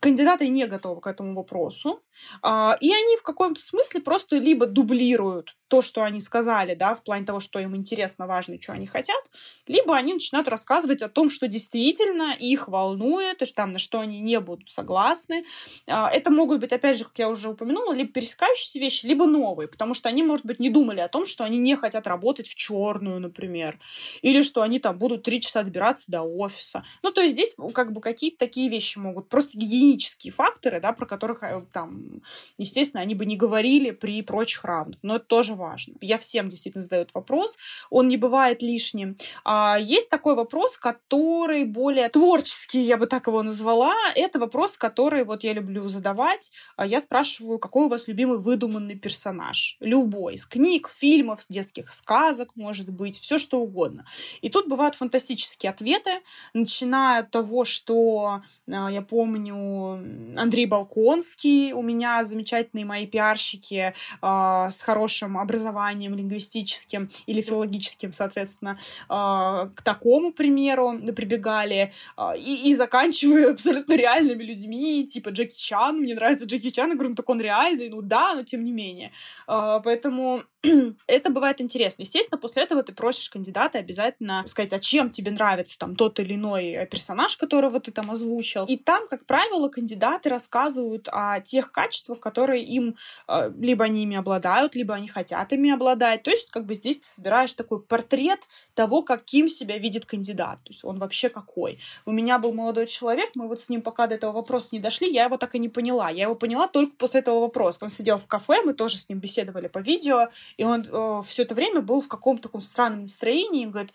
[0.00, 2.02] кандидаты не готовы к этому вопросу,
[2.42, 7.02] а, и они в каком-то смысле просто либо дублируют то, что они сказали, да, в
[7.04, 9.22] плане того, что им интересно, важно, что они хотят,
[9.66, 14.20] либо они начинают рассказывать о том, что действительно их волнует, и там, на что они
[14.20, 15.44] не будут согласны.
[15.86, 19.68] А, это могут быть, опять же, как я уже упомянула, либо пересекающиеся вещи, либо новые,
[19.68, 22.54] потому что они, может быть, не думали о том, что они не хотят работать в
[22.54, 23.78] черную, например,
[24.22, 26.84] или что они там будут три часа добираться до офиса.
[27.02, 31.06] Ну, то есть здесь как бы какие-то такие вещи могут, просто гигиенические факторы, да, про
[31.06, 32.22] которых э, там,
[32.56, 35.94] естественно, они бы не говорили при прочих равных, но это тоже важно.
[36.00, 37.58] Я всем действительно задаю этот вопрос,
[37.90, 39.16] он не бывает лишним.
[39.44, 43.94] А есть такой вопрос, который более творческий, я бы так его назвала.
[44.14, 46.52] Это вопрос, который вот я люблю задавать.
[46.76, 49.76] А я спрашиваю, какой у вас любимый выдуманный персонаж?
[49.80, 50.34] Любой.
[50.34, 54.04] Из книг, фильмов, детских сказок, может быть, все что угодно.
[54.40, 56.20] И тут бывают фантастические ответы,
[56.54, 64.70] начиная от того, что а, я помню Андрей Балконский, у меня замечательные мои пиарщики э,
[64.70, 69.12] с хорошим образованием лингвистическим или филологическим, соответственно, э,
[69.74, 76.14] к такому примеру прибегали, э, и, и заканчивая абсолютно реальными людьми, типа Джеки Чан, мне
[76.14, 79.12] нравится Джеки Чан, я говорю, ну так он реальный, ну да, но тем не менее.
[79.48, 80.42] Э, поэтому
[81.06, 82.02] это бывает интересно.
[82.02, 86.34] Естественно, после этого ты просишь кандидата обязательно сказать, а чем тебе нравится там тот или
[86.34, 88.66] иной персонаж, которого ты там озвучил.
[88.66, 92.96] И там, как правило, кандидаты рассказывают о тех качествах, которые им
[93.28, 96.22] э, либо они ими обладают, либо они хотят ими обладать.
[96.22, 98.40] То есть, как бы здесь ты собираешь такой портрет
[98.74, 100.58] того, каким себя видит кандидат.
[100.64, 101.78] То есть он вообще какой.
[102.04, 105.10] У меня был молодой человек, мы вот с ним пока до этого вопроса не дошли,
[105.10, 106.10] я его так и не поняла.
[106.10, 107.78] Я его поняла только после этого вопроса.
[107.82, 111.42] Он сидел в кафе, мы тоже с ним беседовали по видео, и он э, все
[111.42, 113.92] это время был в каком-то таком странном настроении и говорит,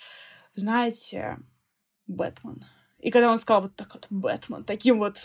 [0.54, 1.40] знаете,
[2.08, 2.66] Бэтмен.
[3.06, 5.20] И когда он сказал вот так вот Бэтмен, таким вот,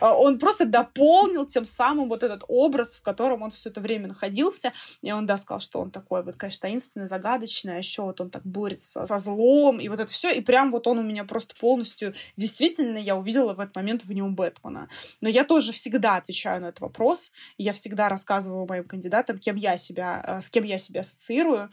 [0.00, 4.08] а, он просто дополнил тем самым вот этот образ, в котором он все это время
[4.08, 4.72] находился.
[5.02, 8.30] И он, да, сказал, что он такой вот, конечно, таинственный, загадочный, а еще вот он
[8.30, 10.30] так борется со злом, и вот это все.
[10.30, 14.12] И прям вот он у меня просто полностью, действительно, я увидела в этот момент в
[14.14, 14.88] нем Бэтмена.
[15.20, 19.56] Но я тоже всегда отвечаю на этот вопрос, и я всегда рассказываю моим кандидатам, кем
[19.56, 21.68] я себя, э, с кем я себя ассоциирую.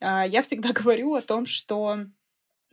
[0.00, 2.06] А, я всегда говорю о том, что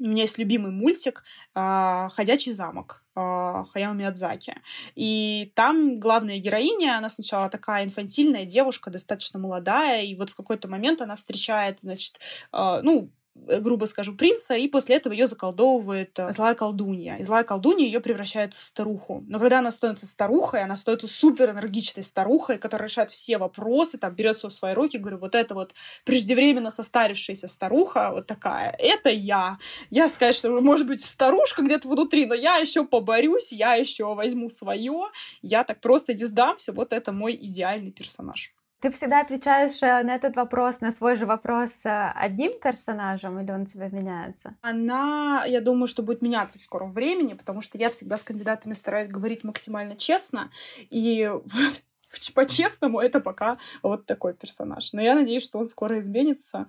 [0.03, 1.23] у меня есть любимый мультик
[1.55, 4.55] э, «Ходячий замок» э, Хаяо Миядзаки.
[4.95, 10.67] И там главная героиня, она сначала такая инфантильная девушка, достаточно молодая, и вот в какой-то
[10.67, 12.19] момент она встречает, значит,
[12.51, 17.17] э, ну, грубо скажу, принца, и после этого ее заколдовывает э, злая колдунья.
[17.17, 19.23] И злая колдунья ее превращает в старуху.
[19.27, 24.13] Но когда она становится старухой, она становится супер энергичной старухой, которая решает все вопросы, там,
[24.13, 25.73] берет все в свои руки, говорю, вот это вот
[26.05, 29.57] преждевременно состарившаяся старуха, вот такая, это я.
[29.89, 35.07] Я, конечно, может быть, старушка где-то внутри, но я еще поборюсь, я еще возьму свое,
[35.41, 38.53] я так просто не сдамся, вот это мой идеальный персонаж.
[38.83, 43.49] Ты всегда отвечаешь э, на этот вопрос, на свой же вопрос э, одним персонажем, или
[43.49, 44.57] он тебя меняется?
[44.61, 48.73] Она, я думаю, что будет меняться в скором времени, потому что я всегда с кандидатами
[48.73, 50.51] стараюсь говорить максимально честно,
[50.89, 51.31] и
[52.35, 54.91] по-честному, это пока вот такой персонаж.
[54.91, 56.67] Но я надеюсь, что он скоро изменится,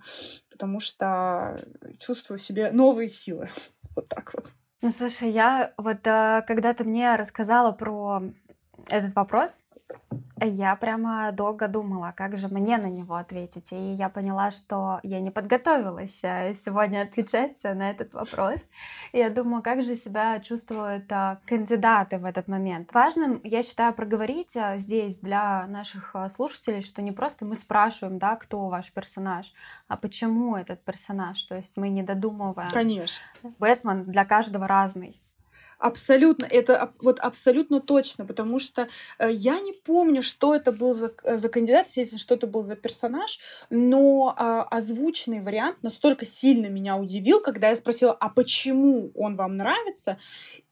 [0.49, 1.61] потому что
[1.99, 3.49] чувствую в себе новые силы.
[3.93, 4.51] Вот так вот.
[4.81, 8.23] Ну, слушай, я вот э, когда ты мне рассказала про
[8.87, 9.65] этот вопрос,
[10.41, 13.71] я прямо долго думала, как же мне на него ответить.
[13.71, 18.61] И я поняла, что я не подготовилась э, сегодня отвечать на этот вопрос.
[19.13, 22.93] И я думаю, как же себя чувствуют э, кандидаты в этот момент.
[22.93, 28.35] Важным, я считаю, проговорить э, здесь для наших слушателей, что не просто мы спрашиваем, да,
[28.35, 29.53] кто ваш персонаж,
[29.87, 31.41] а почему этот персонаж.
[31.43, 32.69] То есть мы не додумываем.
[32.71, 33.25] Конечно.
[33.59, 35.21] Бэтмен для каждого разный.
[35.77, 38.87] Абсолютно, это вот абсолютно точно, потому что
[39.19, 42.63] э, я не помню, что это был за, э, за кандидат, естественно, что это был
[42.63, 49.11] за персонаж, но э, озвученный вариант настолько сильно меня удивил, когда я спросила, а почему
[49.15, 50.17] он вам нравится?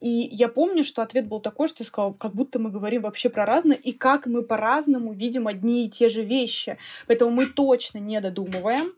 [0.00, 3.28] И я помню, что ответ был такой, что я сказала, как будто мы говорим вообще
[3.28, 6.78] про разное, и как мы по-разному видим одни и те же вещи.
[7.06, 8.92] Поэтому мы точно не додумываем,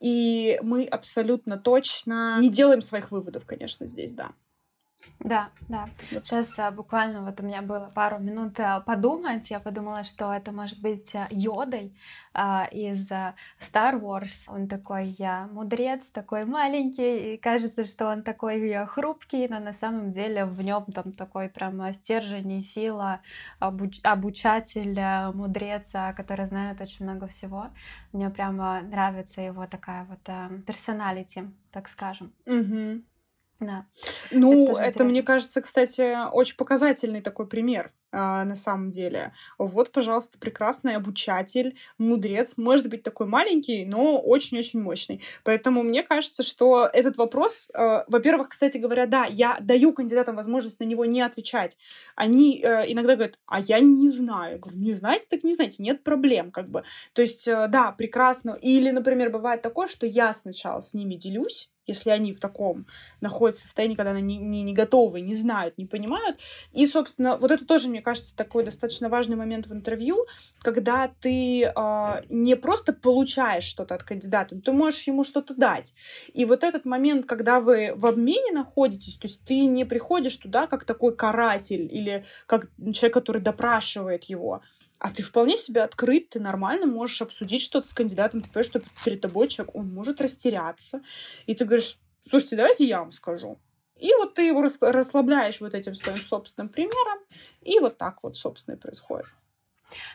[0.00, 4.32] и мы абсолютно точно не делаем своих выводов, конечно, здесь, да.
[5.24, 5.86] Да, да.
[6.10, 9.50] Сейчас а, буквально вот у меня было пару минут а, подумать.
[9.50, 11.96] Я подумала, что это может быть а, Йодой
[12.34, 14.44] а, из а, Star Wars.
[14.48, 20.10] Он такой а, мудрец, такой маленький, и кажется, что он такой хрупкий, но на самом
[20.10, 23.20] деле в нем там такой прям стержень и сила,
[23.60, 24.98] обуч обучатель,
[25.34, 27.68] мудрец, который знает очень много всего.
[28.12, 32.32] Мне прямо нравится его такая вот персоналити, так скажем.
[32.46, 33.02] Угу.
[33.62, 33.86] Да.
[34.32, 39.32] Ну, это, это мне кажется, кстати, очень показательный такой пример а, на самом деле.
[39.56, 45.22] Вот, пожалуйста, прекрасный обучатель, мудрец, может быть такой маленький, но очень-очень мощный.
[45.44, 50.80] Поэтому мне кажется, что этот вопрос, э, во-первых, кстати говоря, да, я даю кандидатам возможность
[50.80, 51.78] на него не отвечать.
[52.16, 54.54] Они э, иногда говорят, а я не знаю.
[54.54, 56.82] Я говорю, не знаете, так не знаете, нет проблем, как бы.
[57.12, 58.58] То есть, э, да, прекрасно.
[58.60, 62.86] Или, например, бывает такое, что я сначала с ними делюсь, если они в таком
[63.20, 66.38] находятся состоянии, когда они не, не, не готовы, не знают, не понимают.
[66.72, 70.26] И, собственно, вот это тоже, мне кажется, такой достаточно важный момент в интервью,
[70.60, 75.94] когда ты э, не просто получаешь что-то от кандидата, ты можешь ему что-то дать.
[76.32, 80.66] И вот этот момент, когда вы в обмене находитесь, то есть ты не приходишь туда
[80.66, 84.62] как такой каратель или как человек, который допрашивает его,
[85.02, 88.82] а ты вполне себе открыт, ты нормально можешь обсудить что-то с кандидатом, ты понимаешь, что
[89.04, 91.02] перед тобой человек, он может растеряться,
[91.46, 93.58] и ты говоришь, слушайте, давайте я вам скажу.
[93.98, 97.18] И вот ты его расслабляешь вот этим своим собственным примером,
[97.62, 99.26] и вот так вот, собственно, и происходит.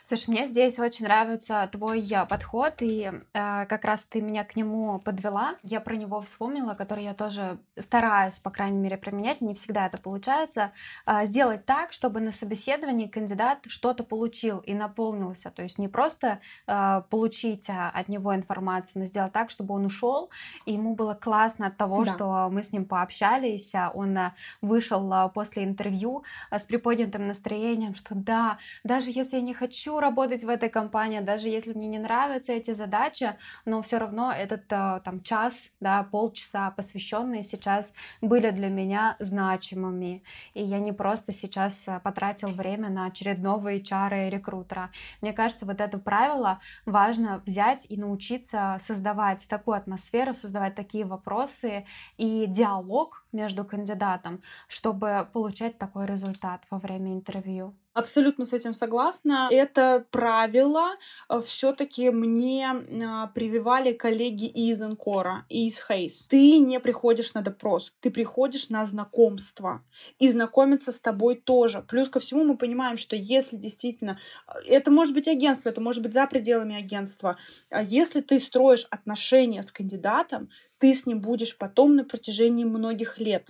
[0.05, 4.55] Слушай, мне здесь очень нравится твой э, подход, и э, как раз ты меня к
[4.55, 5.55] нему подвела.
[5.63, 9.41] Я про него вспомнила, который я тоже стараюсь, по крайней мере, применять.
[9.41, 10.71] Не всегда это получается.
[11.05, 15.51] Э, сделать так, чтобы на собеседовании кандидат что-то получил и наполнился.
[15.51, 19.85] То есть не просто э, получить э, от него информацию, но сделать так, чтобы он
[19.85, 20.29] ушел,
[20.65, 22.13] и ему было классно от того, да.
[22.13, 23.73] что мы с ним пообщались.
[23.75, 29.53] А он э, вышел после интервью с приподнятым настроением, что да, даже если я не
[29.53, 33.97] хочу хочу работать в этой компании, даже если мне не нравятся эти задачи, но все
[33.97, 40.79] равно этот э, там час, да, полчаса посвященные сейчас были для меня значимыми, и я
[40.79, 44.89] не просто сейчас э, потратил время на очередного HR и рекрутера.
[45.21, 51.85] Мне кажется, вот это правило важно взять и научиться создавать такую атмосферу, создавать такие вопросы
[52.15, 57.75] и диалог между кандидатом, чтобы получать такой результат во время интервью.
[57.97, 59.47] Абсолютно с этим согласна.
[59.49, 60.97] Это правило
[61.29, 66.27] э, все-таки мне а, прививали коллеги из Энкора, из Хейс.
[66.29, 69.83] Ты не приходишь на допрос, ты приходишь на знакомство.
[70.19, 71.81] И знакомиться с тобой тоже.
[71.89, 74.19] Плюс ко всему мы понимаем, что если действительно...
[74.47, 77.39] Э, это может быть агентство, это может быть за пределами агентства.
[77.71, 83.17] А если ты строишь отношения с кандидатом, ты с ним будешь потом на протяжении многих
[83.17, 83.49] лет.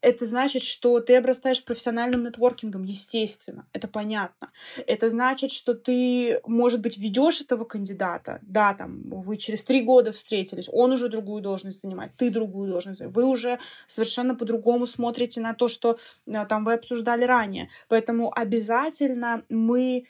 [0.00, 4.50] Это значит, что ты обрастаешь профессиональным нетворкингом, естественно, это понятно.
[4.86, 10.12] Это значит, что ты, может быть, ведешь этого кандидата, да, там, вы через три года
[10.12, 15.54] встретились, он уже другую должность занимает, ты другую должность вы уже совершенно по-другому смотрите на
[15.54, 17.68] то, что э, там вы обсуждали ранее.
[17.88, 20.06] Поэтому обязательно мы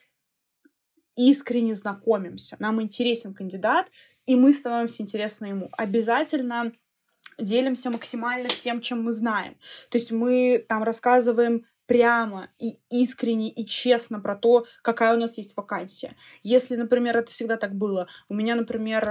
[1.16, 3.90] искренне знакомимся, нам интересен кандидат,
[4.26, 5.68] и мы становимся интересны ему.
[5.72, 6.72] Обязательно
[7.38, 9.56] делимся максимально всем, чем мы знаем.
[9.90, 15.36] То есть мы там рассказываем прямо и искренне и честно про то, какая у нас
[15.36, 16.16] есть вакансия.
[16.42, 19.04] Если, например, это всегда так было, у меня, например,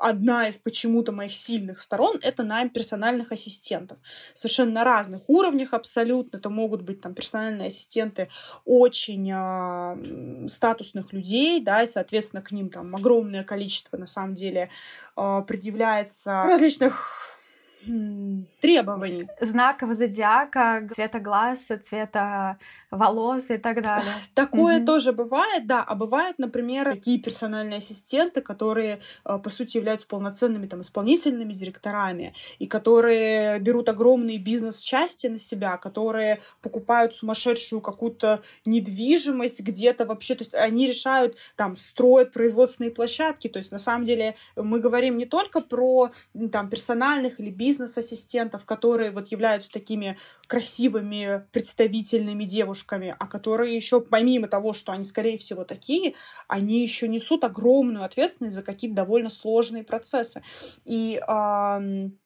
[0.00, 3.98] одна из почему-то моих сильных сторон— это найм персональных ассистентов.
[4.34, 6.38] Совершенно на разных уровнях абсолютно.
[6.38, 8.28] Это могут быть там персональные ассистенты
[8.64, 14.70] очень э, статусных людей, да, и, соответственно, к ним там огромное количество, на самом деле,
[15.16, 17.37] э, предъявляется различных
[18.60, 19.28] требований.
[19.40, 22.58] Знаков зодиака, цвета глаз, цвета
[22.90, 24.12] волос и так далее.
[24.34, 24.84] Такое mm-hmm.
[24.84, 25.82] тоже бывает, да.
[25.82, 32.34] А бывают, например, такие персональные ассистенты, которые, э, по сути, являются полноценными там исполнительными директорами
[32.58, 40.34] и которые берут огромные бизнес-части на себя, которые покупают сумасшедшую какую-то недвижимость где-то вообще.
[40.34, 43.48] То есть они решают, там, строят производственные площадки.
[43.48, 46.10] То есть, на самом деле, мы говорим не только про
[46.50, 50.16] там персональных или бизнес бизнес-ассистентов, которые вот являются такими
[50.46, 56.14] красивыми, представительными девушками, а которые еще, помимо того, что они, скорее всего, такие,
[56.48, 60.42] они еще несут огромную ответственность за какие-то довольно сложные процессы.
[60.86, 62.18] И эм,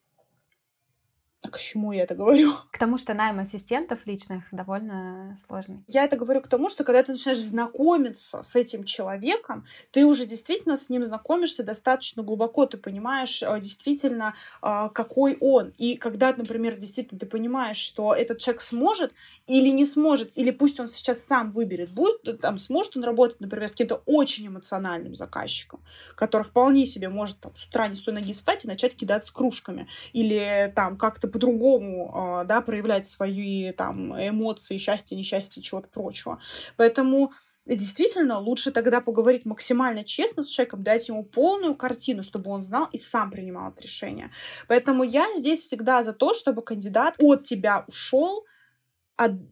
[1.50, 2.52] к чему я это говорю?
[2.70, 5.82] К тому, что найм ассистентов личных довольно сложный.
[5.88, 10.26] Я это говорю к тому, что когда ты начинаешь знакомиться с этим человеком, ты уже
[10.26, 15.72] действительно с ним знакомишься достаточно глубоко, ты понимаешь э, действительно, э, какой он.
[15.78, 19.12] И когда, например, действительно ты понимаешь, что этот человек сможет
[19.46, 23.40] или не сможет, или пусть он сейчас сам выберет, будет, э, там, сможет он работать,
[23.40, 25.80] например, с каким-то очень эмоциональным заказчиком,
[26.14, 29.32] который вполне себе может там, с утра не с той ноги встать и начать кидаться
[29.32, 36.40] кружками, или там как-то по-другому, а, да, проявлять свои там эмоции, счастье, несчастье, чего-то прочего.
[36.76, 37.32] Поэтому
[37.66, 42.88] действительно лучше тогда поговорить максимально честно с человеком, дать ему полную картину, чтобы он знал
[42.92, 44.30] и сам принимал это решение.
[44.68, 48.44] Поэтому я здесь всегда за то, чтобы кандидат от тебя ушел,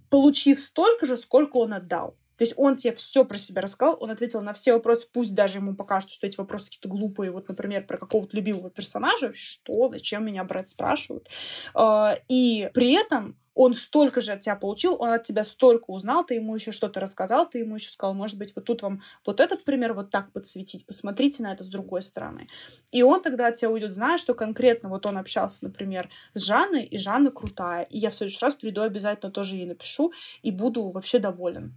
[0.09, 2.17] получив столько же, сколько он отдал.
[2.41, 5.59] То есть он тебе все про себя рассказал, он ответил на все вопросы, пусть даже
[5.59, 9.91] ему покажут, что эти вопросы какие-то глупые, вот, например, про какого-то любимого персонажа, вообще, что,
[9.91, 11.29] зачем меня брать, спрашивают.
[11.75, 16.25] А, и при этом он столько же от тебя получил, он от тебя столько узнал,
[16.25, 19.39] ты ему еще что-то рассказал, ты ему еще сказал, может быть, вот тут вам вот
[19.39, 22.49] этот пример вот так подсветить, посмотрите на это с другой стороны.
[22.91, 26.85] И он тогда от тебя уйдет, зная, что конкретно вот он общался, например, с Жанной,
[26.85, 30.89] и Жанна крутая, и я в следующий раз приду обязательно тоже ей напишу, и буду
[30.89, 31.75] вообще доволен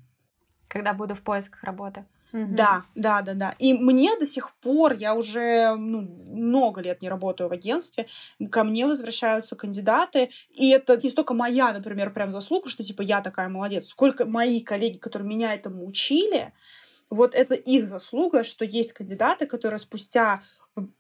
[0.74, 2.04] когда буду в поисках работы.
[2.32, 3.56] Да, да, да, да.
[3.60, 8.08] И мне до сих пор, я уже ну, много лет не работаю в агентстве,
[8.50, 13.22] ко мне возвращаются кандидаты, и это не столько моя, например, прям заслуга, что типа я
[13.22, 16.54] такая молодец, сколько мои коллеги, которые меня этому учили,
[17.12, 20.42] вот это их заслуга, что есть кандидаты, которые спустя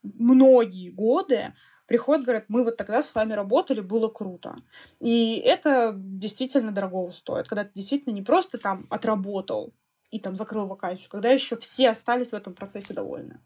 [0.03, 1.53] многие годы
[1.85, 4.55] приходят, говорят, мы вот тогда с вами работали, было круто.
[4.99, 9.73] И это действительно дорогого стоит, когда ты действительно не просто там отработал
[10.11, 13.39] и там закрыл вакансию, когда еще все остались в этом процессе довольны.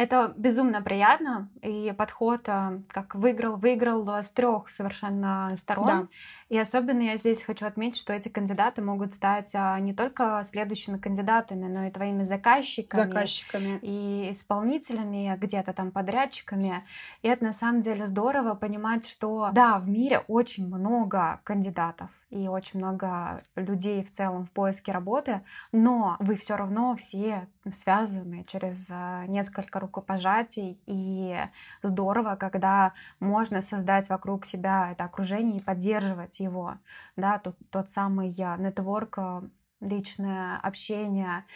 [0.00, 5.86] Это безумно приятно, и подход э, как выиграл-выиграл с трех совершенно сторон.
[5.86, 6.08] Да.
[6.50, 10.96] И особенно я здесь хочу отметить, что эти кандидаты могут стать а, не только следующими
[10.96, 13.78] кандидатами, но и твоими заказчиками, заказчиками.
[13.82, 16.82] и исполнителями, где-то там подрядчиками.
[17.22, 22.48] И это на самом деле здорово понимать, что да, в мире очень много кандидатов и
[22.48, 28.90] очень много людей в целом в поиске работы, но вы все равно все связаны через
[28.92, 31.36] а, несколько рукопожатий, и
[31.82, 36.74] здорово, когда можно создать вокруг себя это окружение и поддерживать его,
[37.16, 39.42] да, тот, тот самый нетворк, а,
[39.80, 41.46] личное общение,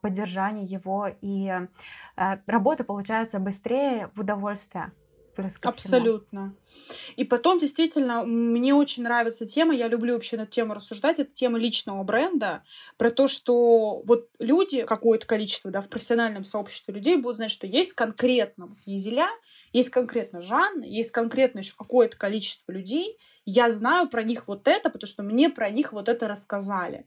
[0.00, 1.52] поддержание его, и
[2.46, 4.92] работа получается быстрее в удовольствие
[5.58, 6.54] ко Абсолютно.
[7.16, 11.58] И потом, действительно, мне очень нравится тема, я люблю вообще на тему рассуждать, это тема
[11.58, 12.62] личного бренда,
[12.96, 17.66] про то, что вот люди, какое-то количество, да, в профессиональном сообществе людей будут знать, что
[17.66, 19.28] есть конкретно Езеля,
[19.72, 24.90] есть конкретно Жанна, есть конкретно еще какое-то количество людей, я знаю про них вот это,
[24.90, 27.06] потому что мне про них вот это рассказали.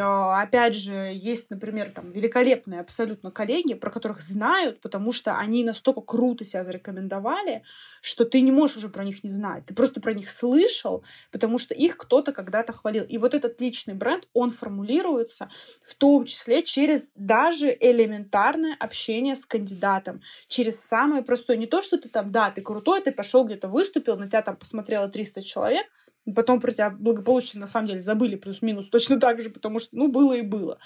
[0.00, 5.64] А, опять же, есть, например, там великолепные абсолютно коллеги, про которых знают, потому что они
[5.64, 7.62] настолько круто себя зарекомендовали,
[8.00, 9.66] что ты не можешь уже про них не знать.
[9.66, 13.04] Ты просто про них слышал, потому что их кто-то когда-то хвалил.
[13.04, 15.50] И вот этот личный бренд, он формулируется
[15.84, 21.58] в том числе через даже элементарное общение с кандидатом, через самое простое.
[21.58, 24.56] Не то, что ты там, да, ты крутой, ты пошел где-то выступил, на тебя там
[24.56, 25.86] посмотрело 300 человек,
[26.34, 30.08] Потом про тебя благополучно, на самом деле, забыли плюс-минус точно так же, потому что, ну,
[30.08, 30.78] было и было.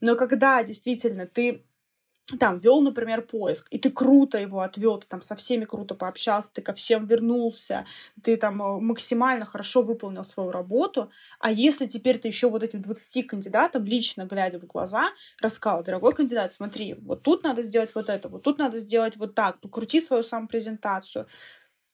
[0.00, 1.64] Но когда действительно ты
[2.38, 6.52] там вел, например, поиск, и ты круто его отвел, ты там со всеми круто пообщался,
[6.52, 7.84] ты ко всем вернулся,
[8.22, 11.10] ты там э, максимально хорошо выполнил свою работу,
[11.40, 15.10] а если теперь ты еще вот этим 20 кандидатам, лично глядя в глаза,
[15.40, 19.34] рассказал, дорогой кандидат, смотри, вот тут надо сделать вот это, вот тут надо сделать вот
[19.34, 21.26] так, покрути свою самопрезентацию,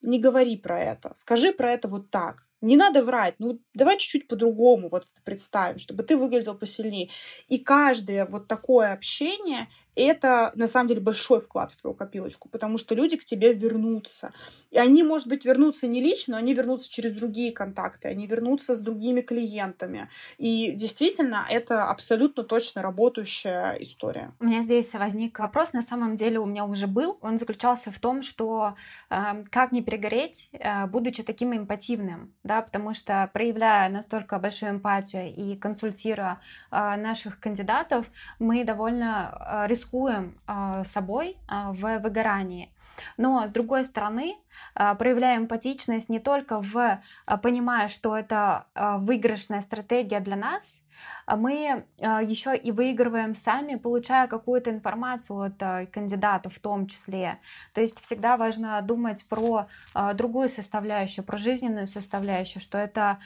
[0.02, 4.28] не говори про это, скажи про это вот так, не надо врать, ну давай чуть-чуть
[4.28, 7.10] по-другому вот представим, чтобы ты выглядел посильнее.
[7.48, 9.68] И каждое вот такое общение
[10.02, 14.32] это на самом деле большой вклад в твою копилочку, потому что люди к тебе вернутся.
[14.70, 18.74] И они, может быть, вернутся не лично, но они вернутся через другие контакты, они вернутся
[18.74, 20.08] с другими клиентами.
[20.36, 24.32] И действительно, это абсолютно точно работающая история.
[24.40, 27.18] У меня здесь возник вопрос, на самом деле у меня уже был.
[27.20, 28.74] Он заключался в том, что
[29.10, 35.34] э, как не перегореть, э, будучи таким эмпативным, да, потому что проявляя настолько большую эмпатию
[35.34, 36.40] и консультируя
[36.70, 42.72] э, наших кандидатов, мы довольно э, рискуем рискуем а, собой а, в выгорании.
[43.16, 44.36] Но, с другой стороны,
[44.74, 47.00] а, проявляем эмпатичность не только в
[47.42, 50.82] понимая, что это выигрышная стратегия для нас,
[51.28, 57.38] мы еще и выигрываем сами, получая какую-то информацию от кандидатов в том числе.
[57.72, 59.68] То есть всегда важно думать про
[60.14, 63.18] другую составляющую, про жизненную составляющую, что это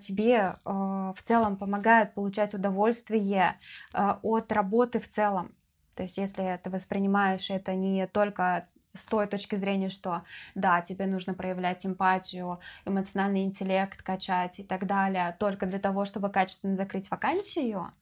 [0.00, 3.54] тебе в целом помогает получать удовольствие
[3.94, 5.54] от работы в целом.
[5.94, 10.22] То есть если ты воспринимаешь это не только с той точки зрения, что
[10.54, 16.30] да, тебе нужно проявлять эмпатию, эмоциональный интеллект качать и так далее, только для того, чтобы
[16.30, 17.92] качественно закрыть вакансию,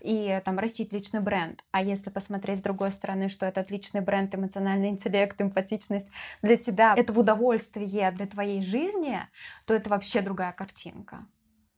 [0.00, 1.64] и там растить личный бренд.
[1.70, 6.10] А если посмотреть с другой стороны, что этот личный бренд, эмоциональный интеллект, эмпатичность
[6.42, 9.20] для тебя это в удовольствие для твоей жизни,
[9.66, 11.26] то это вообще другая картинка.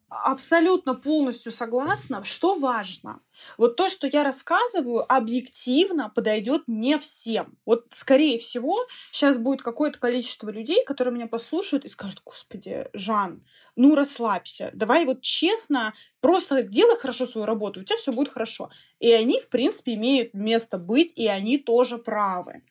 [0.08, 2.22] Абсолютно полностью согласна.
[2.22, 3.20] Что важно?
[3.58, 7.58] Вот то, что я рассказываю, объективно подойдет не всем.
[7.66, 8.78] Вот, скорее всего,
[9.10, 13.42] сейчас будет какое-то количество людей, которые меня послушают и скажут, господи, Жан,
[13.76, 18.70] ну расслабься, давай вот честно, просто делай хорошо свою работу, у тебя все будет хорошо.
[19.00, 22.62] И они, в принципе, имеют место быть, и они тоже правы.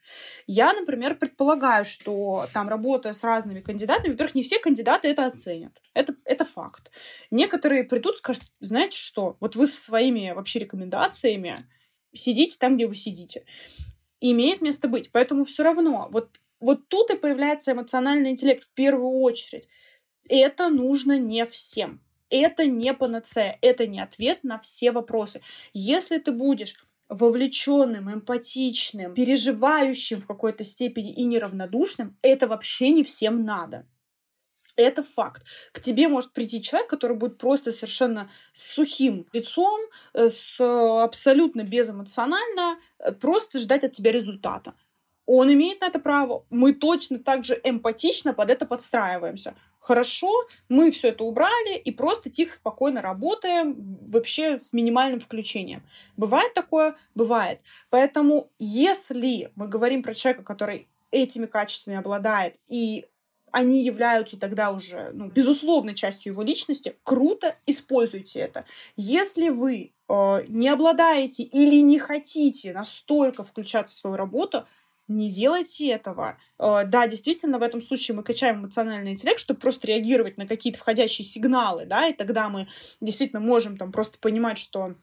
[0.47, 5.82] Я, например, предполагаю, что там, работая с разными кандидатами, во-первых, не все кандидаты это оценят.
[5.93, 6.89] Это, это факт.
[7.32, 11.55] Некоторые придут и скажут, знаете что, вот вы со своими вообще рекомендациями
[12.14, 13.43] сидите там, где вы сидите.
[14.20, 15.12] имеет место быть.
[15.12, 19.68] Поэтому все равно, вот, вот тут и появляется эмоциональный интеллект в первую очередь.
[20.30, 22.01] Это нужно не всем.
[22.30, 25.41] Это не панацея, это не ответ на все вопросы.
[25.74, 26.76] Если ты будешь
[27.09, 33.86] вовлеченным, эмпатичным, переживающим в какой-то степени и неравнодушным, это вообще не всем надо.
[34.76, 35.43] Это факт.
[35.72, 39.80] К тебе может прийти человек, который будет просто совершенно сухим лицом,
[40.13, 44.74] э, с абсолютно безэмоционально, э, просто ждать от тебя результата.
[45.26, 46.45] Он имеет на это право.
[46.49, 49.55] Мы точно так же эмпатично под это подстраиваемся.
[49.80, 50.30] хорошо,
[50.69, 53.76] мы все это убрали и просто тихо, спокойно работаем,
[54.11, 55.82] вообще с минимальным включением.
[56.17, 56.95] Бывает такое?
[57.15, 57.61] Бывает.
[57.89, 63.05] Поэтому если мы говорим про человека, который этими качествами обладает, и
[63.52, 68.66] они являются тогда уже ну, безусловной частью его личности, круто используйте это.
[68.95, 74.66] Если вы э, не обладаете или не хотите настолько включаться в свою работу,
[75.08, 76.38] не делайте этого.
[76.58, 80.80] Э, да, действительно, в этом случае мы качаем эмоциональный интеллект, чтобы просто реагировать на какие-то
[80.80, 82.68] входящие сигналы, да, и тогда мы
[83.02, 84.95] действительно можем там просто понимать, что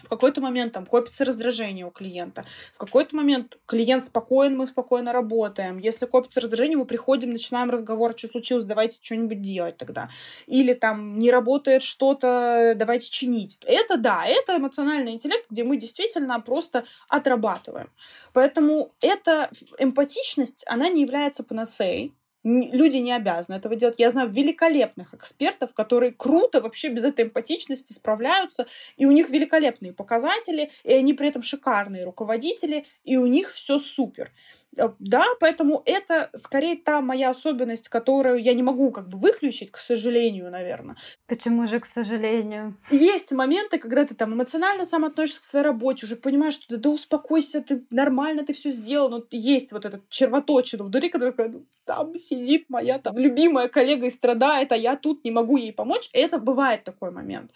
[0.00, 5.12] в какой-то момент там копится раздражение у клиента, в какой-то момент клиент спокоен, мы спокойно
[5.12, 5.78] работаем.
[5.78, 10.08] Если копится раздражение, мы приходим, начинаем разговор, что случилось, давайте что-нибудь делать тогда.
[10.46, 13.58] Или там не работает что-то, давайте чинить.
[13.64, 17.90] Это да, это эмоциональный интеллект, где мы действительно просто отрабатываем.
[18.32, 22.14] Поэтому эта эмпатичность, она не является панацеей,
[22.44, 23.98] люди не обязаны этого делать.
[23.98, 28.66] Я знаю великолепных экспертов, которые круто вообще без этой эмпатичности справляются,
[28.96, 33.78] и у них великолепные показатели, и они при этом шикарные руководители, и у них все
[33.78, 34.32] супер.
[34.78, 39.70] Э, да, поэтому это скорее та моя особенность, которую я не могу как бы выключить,
[39.70, 40.96] к сожалению, наверное.
[41.26, 42.76] Почему же, к сожалению?
[42.90, 46.76] Есть моменты, когда ты там эмоционально сам относишься к своей работе, уже понимаешь, что да,
[46.76, 51.32] да успокойся, ты нормально, ты все сделал, но есть вот этот червоточина в дуре, когда
[51.48, 55.72] ну, там сидит моя там любимая коллега и страдает, а я тут не могу ей
[55.72, 56.08] помочь.
[56.12, 57.50] Это бывает такой момент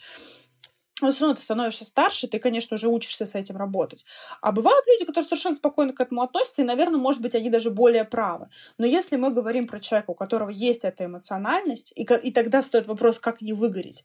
[1.03, 4.05] но все равно ты становишься старше, ты, конечно, уже учишься с этим работать.
[4.41, 7.71] А бывают люди, которые совершенно спокойно к этому относятся, и, наверное, может быть, они даже
[7.71, 8.49] более правы.
[8.79, 12.87] Но если мы говорим про человека, у которого есть эта эмоциональность, и, и тогда стоит
[12.87, 14.05] вопрос, как не выгореть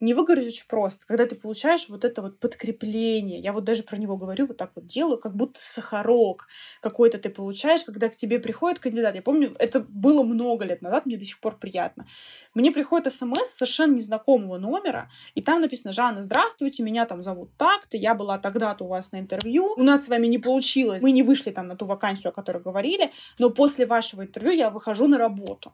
[0.00, 3.40] не выгорит очень просто, когда ты получаешь вот это вот подкрепление.
[3.40, 6.46] Я вот даже про него говорю, вот так вот делаю, как будто сахарок
[6.80, 9.14] какой-то ты получаешь, когда к тебе приходит кандидат.
[9.14, 12.06] Я помню, это было много лет назад, мне до сих пор приятно.
[12.54, 17.96] Мне приходит смс совершенно незнакомого номера, и там написано, Жанна, здравствуйте, меня там зовут так-то,
[17.96, 21.22] я была тогда-то у вас на интервью, у нас с вами не получилось, мы не
[21.22, 25.18] вышли там на ту вакансию, о которой говорили, но после вашего интервью я выхожу на
[25.18, 25.72] работу.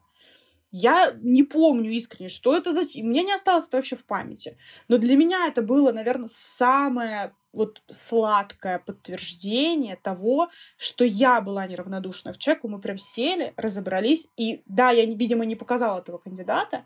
[0.72, 2.82] Я не помню искренне, что это за...
[2.82, 4.56] У меня не осталось это вообще в памяти.
[4.88, 12.32] Но для меня это было, наверное, самое вот сладкое подтверждение того, что я была неравнодушна
[12.32, 12.68] к человеку.
[12.68, 14.28] Мы прям сели, разобрались.
[14.36, 16.84] И да, я, видимо, не показала этого кандидата,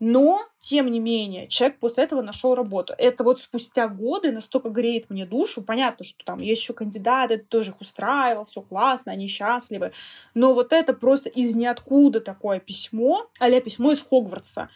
[0.00, 2.94] но, тем не менее, человек после этого нашел работу.
[2.96, 5.62] Это вот спустя годы настолько греет мне душу.
[5.62, 9.92] Понятно, что там есть еще кандидаты, тоже их устраивал, все классно, они счастливы.
[10.32, 14.70] Но вот это просто из ниоткуда такое письмо, а письмо из Хогвартса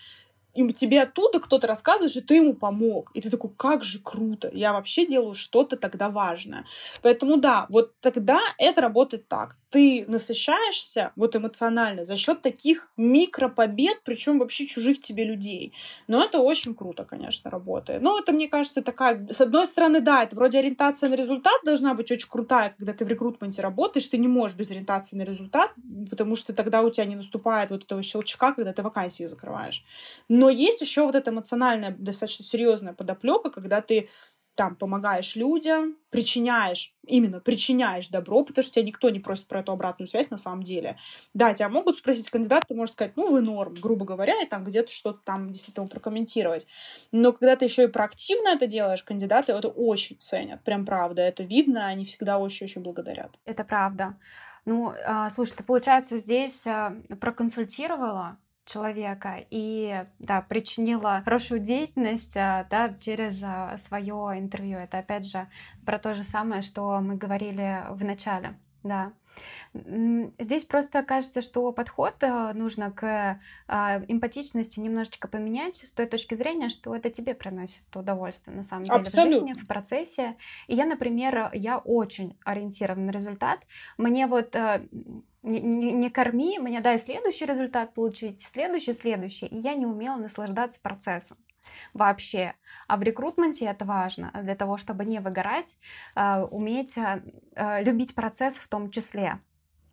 [0.55, 3.11] и тебе оттуда кто-то рассказывает, что ты ему помог.
[3.15, 6.65] И ты такой, как же круто, я вообще делаю что-то тогда важное.
[7.03, 9.57] Поэтому да, вот тогда это работает так.
[9.71, 15.73] Ты насыщаешься вот эмоционально за счет таких микропобед, причем вообще чужих тебе людей.
[16.07, 18.01] Но это очень круто, конечно, работает.
[18.01, 19.27] Но это, мне кажется, такая...
[19.31, 23.05] С одной стороны, да, это вроде ориентация на результат должна быть очень крутая, когда ты
[23.05, 25.73] в рекрутменте работаешь, ты не можешь без ориентации на результат,
[26.09, 29.85] потому что тогда у тебя не наступает вот этого щелчка, когда ты вакансии закрываешь.
[30.29, 34.11] Но но есть еще вот эта эмоциональная, достаточно серьезная подоплека, когда ты
[34.55, 39.73] там помогаешь людям, причиняешь, именно причиняешь добро, потому что тебя никто не просит про эту
[39.73, 40.99] обратную связь на самом деле.
[41.33, 44.65] Да, тебя могут спросить кандидат, ты можешь сказать, ну, вы норм, грубо говоря, и там
[44.65, 46.67] где-то что-то там действительно прокомментировать.
[47.11, 51.43] Но когда ты еще и проактивно это делаешь, кандидаты это очень ценят, прям правда, это
[51.43, 53.31] видно, они всегда очень-очень благодарят.
[53.47, 54.19] Это правда.
[54.67, 62.67] Ну, а, слушай, ты, получается, здесь а, проконсультировала человека и да, причинила хорошую деятельность а,
[62.71, 64.79] да, через а, свое интервью.
[64.79, 65.47] Это опять же
[65.85, 68.59] про то же самое, что мы говорили в начале.
[68.83, 69.13] Да.
[70.39, 76.35] Здесь просто кажется, что подход э, нужно к а, эмпатичности немножечко поменять с той точки
[76.35, 79.37] зрения, что это тебе приносит удовольствие на самом деле Абсолютно.
[79.37, 80.37] в жизни, в процессе.
[80.69, 83.67] И я, например, я очень ориентирована на результат.
[83.99, 84.87] Мне вот э,
[85.43, 89.47] не, не, не корми, мне дай следующий результат получить, следующий, следующий.
[89.47, 91.37] И я не умела наслаждаться процессом
[91.93, 92.55] вообще.
[92.89, 95.79] А в рекрутменте это важно для того, чтобы не выгорать,
[96.15, 99.41] э, уметь э, любить процесс в том числе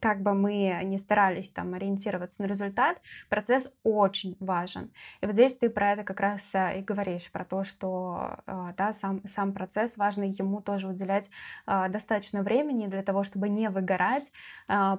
[0.01, 2.99] как бы мы ни старались там ориентироваться на результат,
[3.29, 4.91] процесс очень важен.
[5.21, 8.73] И вот здесь ты про это как раз э, и говоришь, про то, что э,
[8.75, 11.29] да, сам, сам процесс важно ему тоже уделять
[11.67, 14.31] э, достаточно времени для того, чтобы не выгорать,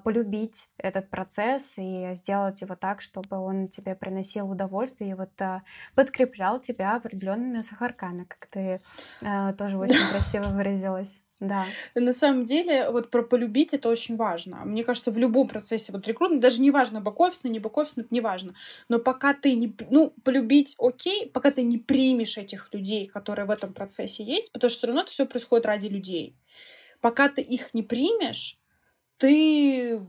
[0.04, 5.32] полюбить этот процесс и сделать его так, чтобы он тебе приносил удовольствие и вот
[5.94, 8.80] подкреплял тебя определенными сахарками, как ты
[9.58, 11.22] тоже очень красиво выразилась.
[11.42, 11.64] Да.
[11.96, 14.60] На самом деле, вот про полюбить это очень важно.
[14.64, 18.20] Мне кажется, в любом процессе вот рекрутинга, даже не важно, бэк-офисно, не бэк-офисно, это не
[18.20, 18.54] важно.
[18.88, 19.74] Но пока ты не...
[19.90, 24.70] Ну, полюбить окей, пока ты не примешь этих людей, которые в этом процессе есть, потому
[24.70, 26.36] что все равно это все происходит ради людей.
[27.00, 28.60] Пока ты их не примешь,
[29.16, 30.00] ты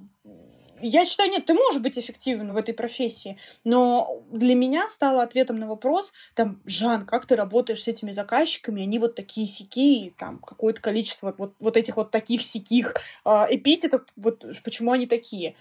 [0.81, 5.57] я считаю, нет, ты можешь быть эффективен в этой профессии, но для меня стало ответом
[5.59, 10.39] на вопрос, там, Жан, как ты работаешь с этими заказчиками, они вот такие сики, там,
[10.39, 12.95] какое-то количество вот, вот этих вот таких сиких
[13.25, 15.55] э, эпитетов, вот почему они такие.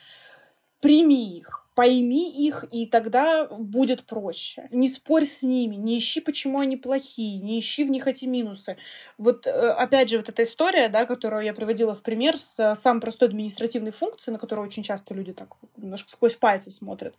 [0.81, 4.69] Прими их пойми их, и тогда будет проще.
[4.71, 8.77] Не спорь с ними, не ищи, почему они плохие, не ищи в них эти минусы.
[9.17, 12.77] Вот, э, опять же, вот эта история, да, которую я приводила в пример с э,
[12.77, 17.15] самой простой административной функцией, на которую очень часто люди так немножко сквозь пальцы смотрят.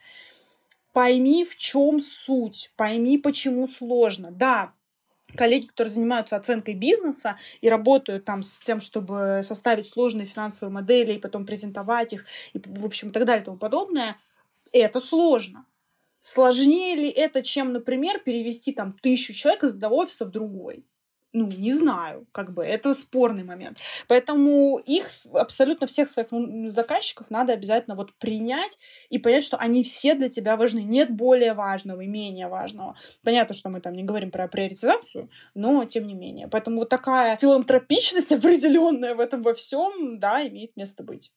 [0.91, 4.29] Пойми, в чем суть, пойми, почему сложно.
[4.29, 4.73] Да,
[5.35, 11.13] коллеги, которые занимаются оценкой бизнеса и работают там с тем, чтобы составить сложные финансовые модели
[11.13, 14.17] и потом презентовать их, и, в общем, и так далее и тому подобное–
[14.73, 15.65] это сложно.
[16.19, 20.85] Сложнее ли это, чем, например, перевести там тысячу человек из одного офиса в другой?
[21.35, 23.79] Ну, не знаю, как бы, это спорный момент.
[24.07, 26.27] Поэтому их, абсолютно всех своих
[26.71, 28.77] заказчиков надо обязательно вот принять
[29.09, 30.83] и понять, что они все для тебя важны.
[30.83, 32.95] Нет более важного и менее важного.
[33.23, 36.47] Понятно, что мы там не говорим про приоритизацию, но тем не менее.
[36.47, 41.33] Поэтому вот такая филантропичность определенная в этом во всем, да, имеет место быть.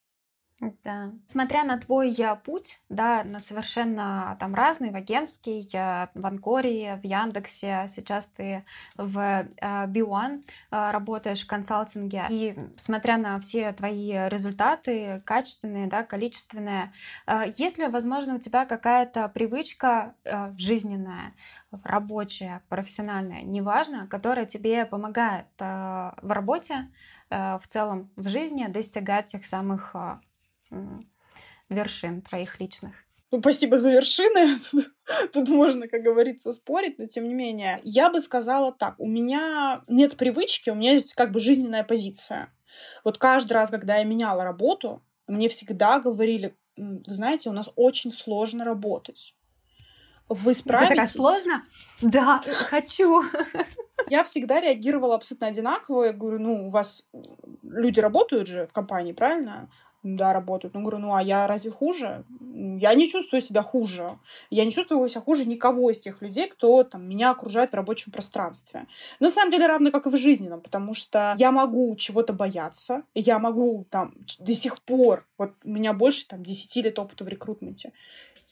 [0.61, 1.13] Да.
[1.27, 6.97] Смотря на твой э, путь, да, на совершенно там разный, в агентский, э, в Анкоре,
[6.97, 8.65] в Яндексе, сейчас ты
[8.97, 16.93] в э, B1 работаешь в консалтинге, и смотря на все твои результаты, качественные, да, количественные,
[17.57, 20.15] есть ли, возможно, у тебя какая-то привычка
[20.57, 21.35] жизненная,
[21.83, 26.89] рабочая, профессиональная, неважно, которая тебе помогает в работе,
[27.29, 29.95] в целом в жизни достигать тех самых
[31.69, 32.95] вершин твоих личных?
[33.33, 34.57] Ну, спасибо за вершины.
[34.71, 37.81] Тут, тут можно, как говорится, спорить, но тем не менее.
[37.83, 38.95] Я бы сказала так.
[38.99, 42.53] У меня нет привычки, у меня есть как бы жизненная позиция.
[43.05, 48.12] Вот каждый раз, когда я меняла работу, мне всегда говорили, вы знаете, у нас очень
[48.12, 49.35] сложно работать.
[50.29, 50.87] Вы справитесь?
[50.87, 51.64] Это такая сложно?
[52.01, 53.23] Да, хочу.
[54.09, 56.05] Я всегда реагировала абсолютно одинаково.
[56.05, 57.07] Я говорю, ну, у вас
[57.62, 59.71] люди работают же в компании, правильно?
[60.15, 60.75] Да, работают.
[60.75, 62.25] Ну, говорю, ну, а я разве хуже?
[62.79, 64.19] Я не чувствую себя хуже.
[64.51, 68.13] Я не чувствую себя хуже никого из тех людей, кто там меня окружает в рабочем
[68.13, 68.87] пространстве.
[69.19, 73.03] Но, на самом деле, равно как и в жизненном, потому что я могу чего-то бояться,
[73.15, 77.29] я могу там до сих пор, вот у меня больше там 10 лет опыта в
[77.29, 77.93] рекрутменте,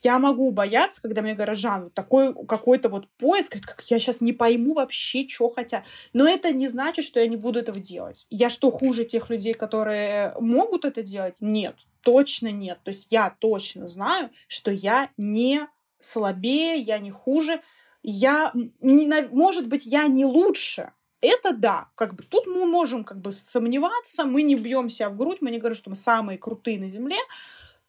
[0.02, 4.20] я могу бояться, когда мне говорят, Жан, вот такой какой-то вот поиск, как я сейчас
[4.20, 5.84] не пойму вообще, что хотят.
[6.12, 8.26] Но это не значит, что я не буду этого делать.
[8.30, 11.34] Я что, хуже тех людей, которые могут это делать?
[11.40, 12.78] Нет, точно нет.
[12.82, 15.68] То есть я точно знаю, что я не
[16.00, 17.62] слабее, я не хуже,
[18.02, 20.92] я, не, может быть, я не лучше,
[21.24, 25.16] это да, как бы тут мы можем как бы сомневаться, мы не бьем себя в
[25.16, 27.16] грудь, мы не говорим, что мы самые крутые на земле,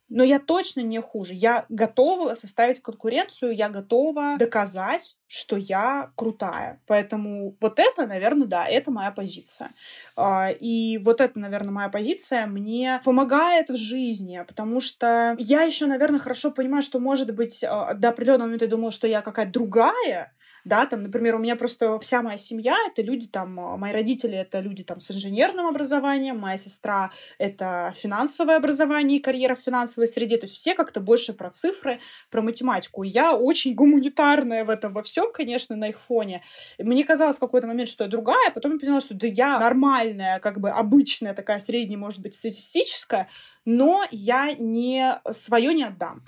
[0.09, 1.33] но я точно не хуже.
[1.33, 6.81] Я готова составить конкуренцию, я готова доказать, что я крутая.
[6.85, 9.71] Поэтому вот это, наверное, да, это моя позиция.
[10.15, 15.87] А, и вот это, наверное, моя позиция мне помогает в жизни, потому что я еще,
[15.87, 19.51] наверное, хорошо понимаю, что, может быть, а, до определенного момента я думала, что я какая-то
[19.51, 20.33] другая,
[20.65, 24.35] да, там, например, у меня просто вся моя семья— это люди там, а, мои родители—
[24.37, 30.07] это люди там с инженерным образованием, моя сестра— это финансовое образование и карьера в финансовой
[30.07, 31.99] среде, то есть все как-то больше про цифры,
[32.31, 33.03] про математику.
[33.03, 36.41] Я очень гуманитарная в этом во всем, конечно, на их фоне.
[36.79, 40.39] Мне казалось в какой-то момент, что я другая, потом я поняла, что да я нормальная,
[40.39, 43.29] как бы обычная такая средняя, может быть, статистическая,
[43.65, 46.23] но я не свое не отдам.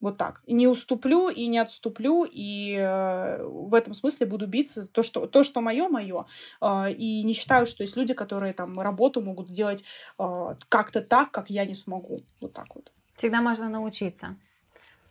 [0.00, 0.42] Вот так.
[0.46, 5.44] Не уступлю, и не отступлю, и э, в этом смысле буду биться то, что, то,
[5.44, 6.24] что мое, мое.
[6.60, 9.84] Э, и не считаю, что есть люди, которые там работу могут сделать
[10.18, 12.20] э, как-то так, как я не смогу.
[12.40, 12.90] Вот так вот.
[13.14, 14.36] Всегда можно научиться.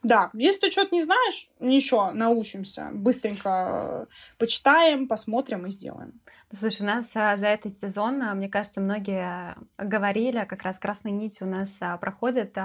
[0.02, 2.90] Да, если ты что-то не знаешь, ничего, научимся.
[2.94, 6.22] Быстренько э, почитаем, посмотрим и сделаем.
[6.54, 11.12] Слушай, у нас а, за этот сезон, а, мне кажется, многие говорили, как раз красной
[11.12, 12.58] нитью у нас проходит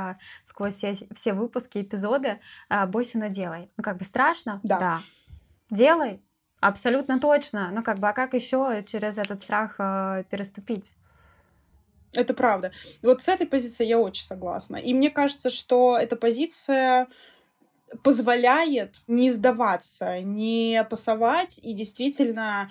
[0.45, 2.39] сквозь все, выпуски, эпизоды
[2.89, 3.68] «Бойся, но делай».
[3.76, 4.61] Ну, как бы страшно?
[4.62, 4.78] Да.
[4.78, 5.01] да.
[5.70, 6.22] Делай,
[6.61, 7.70] абсолютно точно.
[7.72, 9.76] Ну, как бы, а как еще через этот страх
[10.30, 10.93] переступить?
[12.15, 12.73] Это правда.
[13.03, 14.77] Вот с этой позицией я очень согласна.
[14.77, 17.09] И мне кажется, что эта позиция
[18.03, 22.71] позволяет не сдаваться, не пасовать и действительно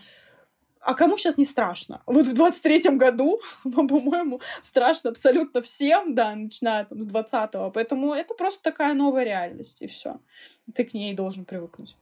[0.85, 2.01] а кому сейчас не страшно?
[2.05, 7.71] Вот в 23-м году, по-моему, страшно абсолютно всем, да, начиная там с 20-го.
[7.71, 10.19] Поэтому это просто такая новая реальность, и все.
[10.75, 11.95] Ты к ней должен привыкнуть.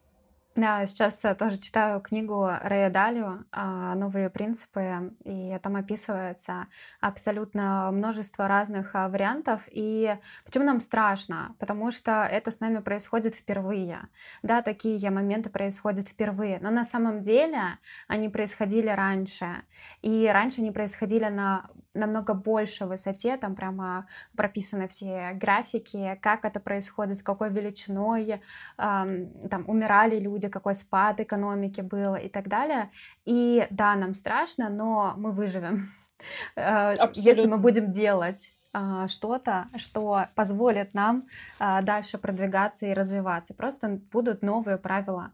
[0.55, 6.67] Да, сейчас э, тоже читаю книгу Рэя Далио а, «Новые принципы», и там описывается
[6.99, 9.61] абсолютно множество разных а, вариантов.
[9.71, 11.55] И почему нам страшно?
[11.57, 14.09] Потому что это с нами происходит впервые.
[14.43, 16.59] Да, такие моменты происходят впервые.
[16.61, 17.61] Но на самом деле
[18.09, 19.63] они происходили раньше.
[20.01, 26.59] И раньше они происходили на намного больше высоте, там прямо прописаны все графики, как это
[26.59, 28.41] происходит, с какой величиной,
[28.77, 32.89] там умирали люди, какой спад экономики был и так далее.
[33.25, 35.87] И да, нам страшно, но мы выживем,
[36.55, 41.27] э, если мы будем делать э, что-то, что позволит нам
[41.59, 43.53] э, дальше продвигаться и развиваться.
[43.53, 45.31] Просто будут новые правила,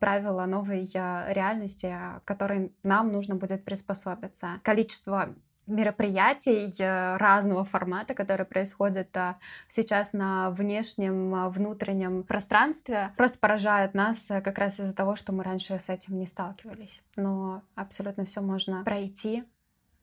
[0.00, 4.60] правила новой реальности, которой нам нужно будет приспособиться.
[4.62, 5.34] Количество
[5.66, 9.34] мероприятий э, разного формата, которые происходят э,
[9.68, 15.42] сейчас на внешнем, э, внутреннем пространстве, просто поражают нас как раз из-за того, что мы
[15.42, 17.02] раньше с этим не сталкивались.
[17.16, 19.44] Но абсолютно все можно пройти,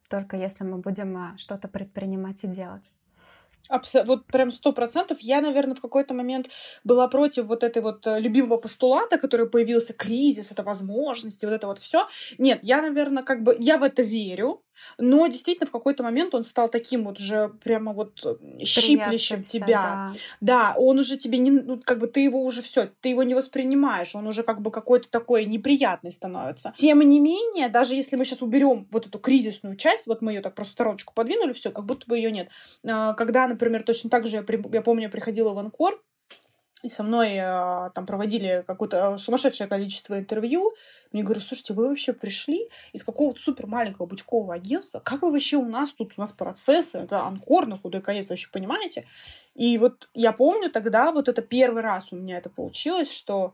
[0.10, 2.84] только если мы будем что-то предпринимать и делать.
[3.70, 5.20] Абсо- вот прям сто процентов.
[5.22, 6.50] Я, наверное, в какой-то момент
[6.84, 11.80] была против вот этой вот любимого постулата, который появился, кризис, это возможности, вот это вот
[11.80, 12.06] все.
[12.38, 14.62] Нет, я, наверное, как бы, я в это верю,
[14.98, 19.68] но действительно в какой-то момент он стал таким вот уже прямо вот э, щиплющим тебя.
[19.68, 20.14] Да.
[20.42, 23.34] да, он уже тебе не, ну, как бы ты его уже все, ты его не
[23.34, 26.72] воспринимаешь, он уже как бы какой-то такой неприятный становится.
[26.76, 30.42] Тем не менее, даже если мы сейчас уберем вот эту кризисную часть, вот мы ее
[30.42, 32.50] так просто стороночку подвинули, все, как будто бы ее нет.
[32.86, 36.02] А, когда, например, точно так же я, я помню, я приходила в Анкор,
[36.84, 40.74] и со мной э, там проводили какое-то сумасшедшее количество интервью.
[41.14, 45.00] Мне говорят, слушайте, вы вообще пришли из какого-то супер маленького бутикового агентства?
[45.00, 48.50] Как вы вообще у нас тут, у нас процессы, это анкор, на худой конец, вообще
[48.52, 49.08] понимаете?
[49.56, 53.54] И вот я помню тогда, вот это первый раз у меня это получилось, что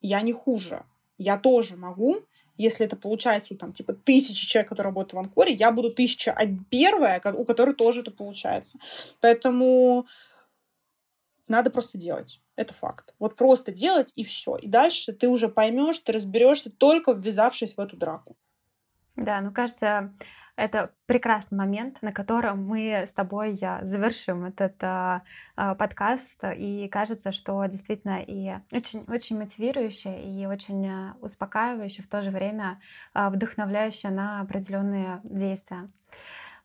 [0.00, 0.84] я не хуже.
[1.18, 2.22] Я тоже могу,
[2.56, 6.46] если это получается там типа тысячи человек, которые работают в Анкоре, я буду тысяча а
[6.70, 8.78] первая, у которой тоже это получается.
[9.20, 10.06] Поэтому
[11.50, 12.40] надо просто делать.
[12.56, 13.14] Это факт.
[13.18, 14.56] Вот просто делать и все.
[14.56, 18.36] И дальше ты уже поймешь, ты разберешься, только ввязавшись в эту драку.
[19.16, 20.14] Да, ну кажется,
[20.56, 25.20] это прекрасный момент, на котором мы с тобой завершим этот э,
[25.56, 26.44] подкаст.
[26.56, 32.80] И кажется, что действительно и очень, очень мотивирующее, и очень успокаивающее, в то же время
[33.14, 35.88] вдохновляющее на определенные действия.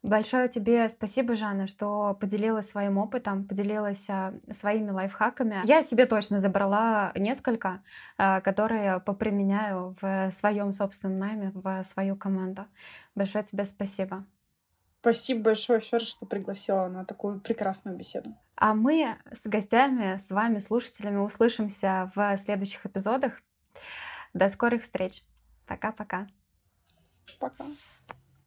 [0.06, 5.62] Большое тебе спасибо, Жанна, что поделилась своим опытом, поделилась а, своими лайфхаками.
[5.64, 7.82] Я себе точно забрала несколько,
[8.16, 12.68] а, которые поприменяю в своем собственном найме, в свою команду.
[13.16, 14.24] Большое тебе спасибо.
[15.02, 18.30] Спасибо большое еще раз, что пригласила на такую прекрасную беседу.
[18.56, 23.42] А мы с гостями, с вами, слушателями, услышимся в следующих эпизодах.
[24.36, 25.24] До скорых встреч.
[25.66, 26.28] Пока-пока.
[27.40, 27.64] Пока.
[27.64, 27.76] -пока.
[28.08, 28.15] Пока.